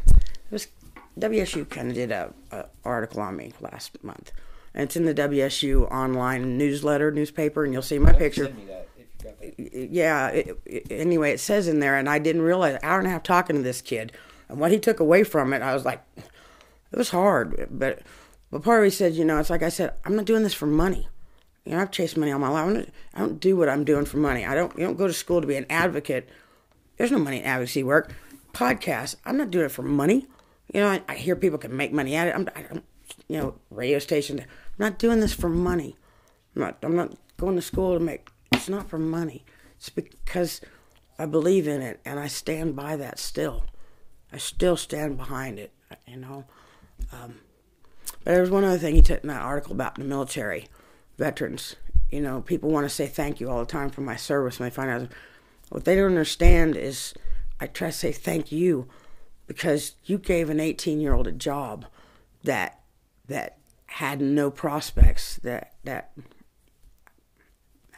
it 0.08 0.52
was 0.52 0.68
WSU 1.20 1.68
kind 1.70 1.90
of 1.90 1.96
did 1.96 2.12
a, 2.12 2.34
a 2.52 2.66
article 2.84 3.22
on 3.22 3.38
me 3.38 3.54
last 3.62 4.04
month, 4.04 4.32
and 4.74 4.84
it's 4.84 4.96
in 4.96 5.06
the 5.06 5.14
WSU 5.14 5.90
online 5.92 6.58
newsletter 6.58 7.12
newspaper, 7.12 7.64
and 7.64 7.74
you'll 7.74 7.82
see 7.82 8.00
my 8.00 8.12
picture. 8.14 8.46
Send 8.46 8.58
me 8.58 8.66
that 8.66 8.90
if 8.98 9.58
you 9.58 9.66
got 9.66 9.80
that. 9.80 9.92
yeah. 9.92 10.28
It, 10.28 10.60
it, 10.66 10.92
anyway, 10.92 11.32
it 11.32 11.40
says 11.40 11.68
in 11.68 11.80
there, 11.80 11.96
and 11.96 12.10
I 12.10 12.20
didn't 12.20 12.42
realize 12.42 12.76
an 12.76 12.82
hour 12.84 13.00
and 13.00 13.08
a 13.08 13.12
half 13.12 13.24
talking 13.24 13.56
to 13.56 13.62
this 13.62 13.82
kid, 13.82 14.12
and 14.50 14.60
what 14.60 14.72
he 14.72 14.80
took 14.80 15.00
away 15.00 15.24
from 15.24 15.54
it, 15.54 15.62
I 15.62 15.74
was 15.74 15.86
like, 15.86 16.04
it 16.18 16.98
was 16.98 17.10
hard. 17.10 17.68
But 17.72 18.02
but 18.52 18.64
part 18.64 18.80
of 18.80 18.84
me 18.86 18.90
said, 18.90 19.14
you 19.14 19.26
know, 19.26 19.40
it's 19.40 19.50
like 19.50 19.64
I 19.64 19.70
said, 19.70 19.94
I'm 20.06 20.16
not 20.16 20.26
doing 20.26 20.44
this 20.44 20.54
for 20.54 20.68
money. 20.68 21.08
You 21.66 21.74
know, 21.74 21.82
I've 21.82 21.92
chased 21.92 22.16
money 22.16 22.32
all 22.32 22.40
my 22.40 22.48
life. 22.48 22.90
I 23.14 23.20
don't 23.20 23.42
do 23.42 23.58
what 23.58 23.68
I'm 23.68 23.84
doing 23.84 24.06
for 24.06 24.18
money. 24.18 24.46
I 24.46 24.56
don't. 24.56 24.78
You 24.78 24.86
don't 24.86 24.98
go 24.98 25.08
to 25.08 25.14
school 25.14 25.42
to 25.42 25.48
be 25.48 25.58
an 25.58 25.66
advocate. 25.70 26.30
There's 26.96 27.12
no 27.12 27.20
money 27.20 27.40
in 27.40 27.44
advocacy 27.44 27.84
work. 27.84 28.14
Podcast. 28.54 29.18
I'm 29.26 29.38
not 29.38 29.52
doing 29.52 29.66
it 29.66 29.72
for 29.72 29.84
money. 29.84 30.28
You 30.74 30.80
know, 30.80 30.88
I, 30.88 31.02
I 31.10 31.16
hear 31.16 31.36
people 31.36 31.60
can 31.60 31.76
make 31.76 31.92
money 31.92 32.16
at 32.16 32.28
it. 32.28 32.36
I'm, 32.36 32.48
I 32.56 32.62
don't, 32.62 32.86
you 33.28 33.38
know, 33.38 33.56
radio 33.70 34.00
station. 34.00 34.40
I'm 34.40 34.46
not 34.78 34.98
doing 34.98 35.20
this 35.20 35.34
for 35.34 35.50
money. 35.50 35.98
I'm 36.56 36.62
not. 36.62 36.78
I'm 36.84 36.96
not 36.96 37.12
going 37.36 37.56
to 37.56 37.62
school 37.62 37.94
to 37.94 38.00
make. 38.00 38.30
It's 38.54 38.70
not 38.70 38.90
for 38.90 38.98
money. 38.98 39.44
It's 39.76 39.90
because 39.90 40.62
I 41.20 41.26
believe 41.26 41.68
in 41.68 41.82
it 41.82 42.00
and 42.06 42.18
I 42.18 42.28
stand 42.28 42.76
by 42.78 42.96
that 42.96 43.20
still. 43.20 43.64
I 44.32 44.38
still 44.38 44.78
stand 44.78 45.18
behind 45.18 45.60
it. 45.60 45.72
You 46.06 46.18
know. 46.18 46.46
Um, 47.12 47.40
but 48.24 48.32
there 48.32 48.42
was 48.42 48.50
one 48.50 48.64
other 48.64 48.78
thing 48.78 48.96
he 48.96 49.02
took 49.02 49.22
in 49.22 49.30
that 49.30 49.42
article 49.42 49.74
about 49.74 49.96
the 49.96 50.04
military 50.04 50.68
veterans. 51.18 51.76
You 52.10 52.22
know, 52.22 52.42
people 52.42 52.70
want 52.70 52.86
to 52.86 52.90
say 52.90 53.08
thank 53.08 53.40
you 53.40 53.50
all 53.50 53.60
the 53.60 53.66
time 53.66 53.90
for 53.90 54.02
my 54.02 54.16
service, 54.16 54.60
and 54.60 54.66
they 54.66 54.74
find 54.74 54.90
out 54.90 55.10
what 55.70 55.86
they 55.86 55.96
don't 55.96 56.06
understand 56.06 56.76
is 56.76 57.14
I 57.60 57.68
try 57.68 57.90
to 57.90 57.94
say 57.94 58.12
thank 58.12 58.52
you 58.52 58.88
because 59.48 59.96
you 60.06 60.18
gave 60.18 60.50
an 60.50 60.60
18 60.60 61.00
year 61.00 61.14
old 61.14 61.28
a 61.28 61.32
job 61.32 61.86
that 62.44 62.80
that 63.28 63.58
had 63.88 64.22
no 64.22 64.52
prospects 64.52 65.38
that 65.38 65.74
that 65.84 66.12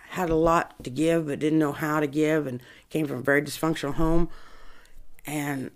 had 0.09 0.29
a 0.29 0.35
lot 0.35 0.83
to 0.83 0.89
give 0.89 1.27
but 1.27 1.39
didn't 1.39 1.59
know 1.59 1.71
how 1.71 1.99
to 1.99 2.07
give 2.07 2.47
and 2.47 2.61
came 2.89 3.05
from 3.05 3.17
a 3.17 3.21
very 3.21 3.41
dysfunctional 3.41 3.95
home 3.95 4.29
and 5.25 5.71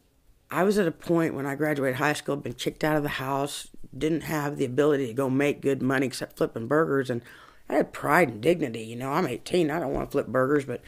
I 0.54 0.64
was 0.64 0.78
at 0.78 0.88
a 0.88 0.92
point 0.92 1.34
when 1.34 1.48
I 1.48 1.56
graduated 1.56 1.96
high 1.96 2.14
school, 2.14 2.36
been 2.36 2.54
kicked 2.54 2.84
out 2.84 2.96
of 2.96 3.02
the 3.02 3.10
house, 3.10 3.70
didn't 3.98 4.22
have 4.22 4.58
the 4.58 4.66
ability 4.66 5.08
to 5.08 5.14
go 5.14 5.28
make 5.28 5.62
good 5.62 5.82
money 5.82 6.06
except 6.06 6.38
flipping 6.38 6.68
burgers, 6.68 7.10
and 7.10 7.24
I 7.68 7.74
had 7.74 7.92
pride 7.92 8.30
and 8.30 8.42
dignity. 8.42 8.82
You 8.82 8.98
know, 8.98 9.12
I'm 9.12 9.26
18, 9.26 9.72
I 9.72 9.80
don't 9.80 9.94
want 9.94 10.08
to 10.08 10.12
flip 10.12 10.28
burgers, 10.28 10.66
but 10.66 10.82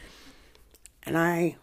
and 1.02 1.18
I, 1.18 1.56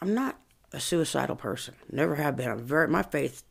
I'm 0.00 0.14
not 0.14 0.38
a 0.72 0.78
suicidal 0.78 1.34
person. 1.34 1.74
Never 1.90 2.14
have 2.14 2.36
been. 2.36 2.50
I'm 2.50 2.60
very 2.60 2.86
my 2.86 3.02
faith. 3.02 3.42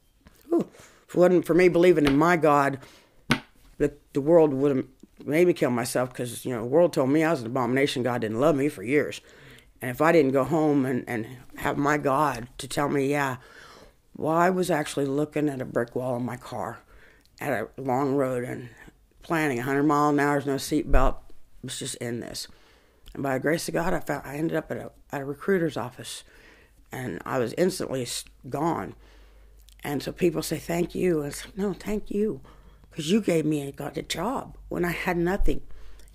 Whew, 0.48 0.70
if 1.08 1.10
it 1.10 1.18
wasn't 1.18 1.46
for 1.46 1.54
me 1.54 1.68
believing 1.68 2.06
in 2.06 2.18
my 2.18 2.38
God, 2.38 2.80
the 3.80 3.94
the 4.14 4.22
world 4.22 4.54
would 4.54 4.78
have 4.78 4.86
made 5.26 5.48
me 5.48 5.54
kill 5.54 5.72
myself 5.72 6.10
because 6.10 6.46
you 6.46 6.56
know 6.56 6.62
the 6.62 6.68
world 6.68 6.94
told 6.94 7.10
me 7.10 7.24
I 7.24 7.32
was 7.32 7.42
an 7.42 7.48
abomination. 7.48 8.02
God 8.02 8.22
didn't 8.22 8.40
love 8.40 8.56
me 8.56 8.70
for 8.70 8.84
years, 8.84 9.20
and 9.82 9.92
if 9.92 10.02
I 10.02 10.14
didn't 10.14 10.32
go 10.32 10.46
home 10.46 10.86
and 10.86 11.04
and 11.06 11.28
have 11.58 11.78
my 11.78 11.98
God 11.98 12.48
to 12.60 12.68
tell 12.68 12.88
me, 12.88 13.10
yeah 13.10 13.38
well, 14.16 14.34
I 14.34 14.50
was 14.50 14.70
actually 14.70 15.06
looking 15.06 15.50
at 15.50 15.62
a 15.62 15.66
brick 15.66 15.96
wall 15.96 16.16
in 16.18 16.24
my 16.24 16.38
car 16.38 16.80
at 17.40 17.52
a 17.52 17.82
long 17.82 18.16
road 18.16 18.44
and 18.44 18.70
planning 19.22 19.58
100 19.58 19.84
mile 19.84 20.10
an 20.10 20.20
hour, 20.20 20.42
no 20.46 20.56
seatbelt, 20.56 21.18
was 21.64 21.80
just 21.80 21.96
in 21.96 22.20
this. 22.20 22.48
And 23.14 23.24
by 23.24 23.34
the 23.34 23.40
grace 23.40 23.68
of 23.68 23.74
God, 23.74 23.94
I 23.94 24.00
found 24.00 24.24
I 24.26 24.36
ended 24.36 24.58
up 24.58 24.72
at 24.72 24.78
a, 24.78 24.92
at 25.12 25.22
a 25.22 25.26
recruiter's 25.26 25.78
office, 25.78 26.24
and 26.92 27.22
I 27.26 27.40
was 27.40 27.54
instantly 27.58 28.08
gone. 28.50 28.96
And 29.84 30.02
so 30.02 30.12
people 30.12 30.42
say 30.42 30.58
thank 30.58 30.96
you. 30.96 31.22
It's 31.22 31.46
like, 31.46 31.58
no, 31.58 31.74
thank 31.74 32.12
you, 32.12 32.42
because 32.90 33.12
you 33.12 33.22
gave 33.22 33.46
me 33.46 33.68
a, 33.68 33.72
got 33.72 33.98
a 33.98 34.02
job 34.02 34.58
when 34.70 34.86
I 34.86 34.92
had 34.92 35.18
nothing. 35.18 35.62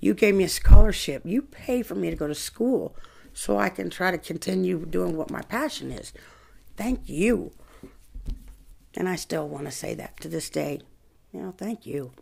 You 0.01 0.15
gave 0.15 0.35
me 0.35 0.45
a 0.45 0.49
scholarship. 0.49 1.23
You 1.25 1.43
paid 1.43 1.87
for 1.87 1.95
me 1.95 2.11
to 2.11 2.17
go 2.17 2.29
to 2.29 2.35
school, 2.35 2.97
so 3.33 3.59
I 3.59 3.69
can 3.69 3.91
try 3.91 4.11
to 4.11 4.19
continue 4.19 4.85
doing 4.85 5.17
what 5.17 5.31
my 5.31 5.43
passion 5.43 5.91
is. 5.91 6.13
Thank 6.77 7.09
you. 7.09 7.53
And 8.97 9.09
I 9.09 9.17
still 9.17 9.49
want 9.49 9.67
to 9.67 9.71
say 9.71 9.95
that 9.95 10.21
to 10.21 10.29
this 10.29 10.51
day. 10.51 10.81
You 11.33 11.41
know, 11.41 11.55
thank 11.57 11.87
you. 11.87 12.13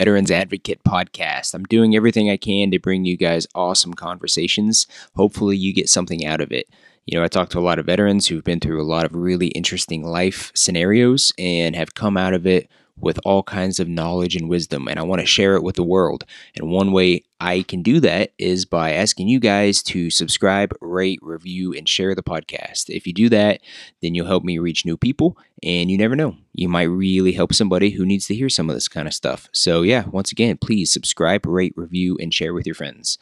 Veterans 0.00 0.32
Advocate 0.32 0.82
podcast. 0.82 1.54
I'm 1.54 1.62
doing 1.62 1.94
everything 1.94 2.28
I 2.28 2.36
can 2.36 2.72
to 2.72 2.80
bring 2.80 3.04
you 3.04 3.16
guys 3.16 3.46
awesome 3.54 3.94
conversations. 3.94 4.88
Hopefully, 5.14 5.56
you 5.56 5.72
get 5.72 5.88
something 5.88 6.26
out 6.26 6.40
of 6.40 6.50
it. 6.50 6.68
You 7.04 7.18
know, 7.18 7.24
I 7.24 7.28
talk 7.28 7.48
to 7.50 7.58
a 7.58 7.60
lot 7.60 7.80
of 7.80 7.86
veterans 7.86 8.28
who've 8.28 8.44
been 8.44 8.60
through 8.60 8.80
a 8.80 8.86
lot 8.86 9.04
of 9.04 9.14
really 9.14 9.48
interesting 9.48 10.04
life 10.04 10.52
scenarios 10.54 11.32
and 11.36 11.74
have 11.74 11.94
come 11.94 12.16
out 12.16 12.32
of 12.32 12.46
it 12.46 12.70
with 12.96 13.18
all 13.24 13.42
kinds 13.42 13.80
of 13.80 13.88
knowledge 13.88 14.36
and 14.36 14.48
wisdom, 14.48 14.86
and 14.86 15.00
I 15.00 15.02
want 15.02 15.20
to 15.20 15.26
share 15.26 15.56
it 15.56 15.64
with 15.64 15.74
the 15.74 15.82
world. 15.82 16.24
And 16.56 16.70
one 16.70 16.92
way 16.92 17.24
I 17.40 17.62
can 17.62 17.82
do 17.82 17.98
that 18.00 18.32
is 18.38 18.64
by 18.64 18.92
asking 18.92 19.26
you 19.26 19.40
guys 19.40 19.82
to 19.84 20.10
subscribe, 20.10 20.72
rate, 20.80 21.18
review, 21.22 21.72
and 21.72 21.88
share 21.88 22.14
the 22.14 22.22
podcast. 22.22 22.88
If 22.88 23.06
you 23.06 23.12
do 23.12 23.28
that, 23.30 23.60
then 24.00 24.14
you'll 24.14 24.26
help 24.26 24.44
me 24.44 24.58
reach 24.58 24.84
new 24.84 24.96
people, 24.96 25.36
and 25.62 25.90
you 25.90 25.98
never 25.98 26.14
know, 26.14 26.36
you 26.52 26.68
might 26.68 26.84
really 26.84 27.32
help 27.32 27.52
somebody 27.52 27.90
who 27.90 28.06
needs 28.06 28.26
to 28.26 28.34
hear 28.36 28.48
some 28.48 28.70
of 28.70 28.76
this 28.76 28.88
kind 28.88 29.08
of 29.08 29.14
stuff. 29.14 29.48
So, 29.52 29.82
yeah, 29.82 30.04
once 30.08 30.30
again, 30.30 30.56
please 30.58 30.92
subscribe, 30.92 31.46
rate, 31.46 31.72
review, 31.74 32.16
and 32.20 32.32
share 32.32 32.54
with 32.54 32.66
your 32.66 32.74
friends. 32.76 33.18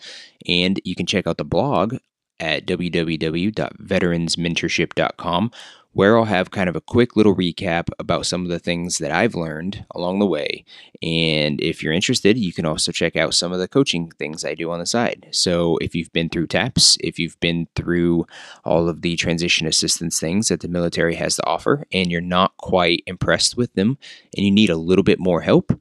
And 0.46 0.80
you 0.84 0.94
can 0.94 1.06
check 1.06 1.26
out 1.26 1.38
the 1.38 1.44
blog 1.44 1.96
at 2.40 2.66
www.veteransmentorship.com 2.66 5.50
where 5.92 6.16
I'll 6.16 6.24
have 6.24 6.52
kind 6.52 6.68
of 6.68 6.76
a 6.76 6.80
quick 6.80 7.16
little 7.16 7.34
recap 7.34 7.88
about 7.98 8.26
some 8.26 8.42
of 8.42 8.48
the 8.48 8.60
things 8.60 8.98
that 8.98 9.10
I've 9.10 9.34
learned 9.34 9.84
along 9.90 10.20
the 10.20 10.26
way. 10.26 10.64
And 11.02 11.60
if 11.60 11.82
you're 11.82 11.92
interested, 11.92 12.38
you 12.38 12.52
can 12.52 12.64
also 12.64 12.92
check 12.92 13.16
out 13.16 13.34
some 13.34 13.52
of 13.52 13.58
the 13.58 13.66
coaching 13.66 14.12
things 14.18 14.44
I 14.44 14.54
do 14.54 14.70
on 14.70 14.78
the 14.78 14.86
side. 14.86 15.26
So 15.32 15.78
if 15.78 15.94
you've 15.94 16.12
been 16.12 16.28
through 16.28 16.46
TAPS, 16.46 16.96
if 17.00 17.18
you've 17.18 17.38
been 17.40 17.66
through 17.74 18.24
all 18.64 18.88
of 18.88 19.02
the 19.02 19.16
transition 19.16 19.66
assistance 19.66 20.20
things 20.20 20.48
that 20.48 20.60
the 20.60 20.68
military 20.68 21.16
has 21.16 21.36
to 21.36 21.46
offer, 21.46 21.84
and 21.92 22.10
you're 22.10 22.20
not 22.20 22.56
quite 22.56 23.02
impressed 23.06 23.56
with 23.56 23.72
them 23.74 23.98
and 24.36 24.46
you 24.46 24.52
need 24.52 24.70
a 24.70 24.76
little 24.76 25.04
bit 25.04 25.18
more 25.18 25.40
help, 25.40 25.72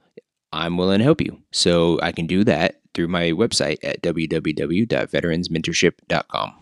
I'm 0.52 0.78
willing 0.78 1.00
to 1.00 1.04
help 1.04 1.22
you. 1.22 1.42
So 1.52 2.00
I 2.02 2.12
can 2.12 2.28
do 2.28 2.44
that 2.46 2.82
through 2.94 3.08
my 3.08 3.32
website 3.32 3.78
at 3.84 4.02
www.veteransmentorship.com. 4.02 6.54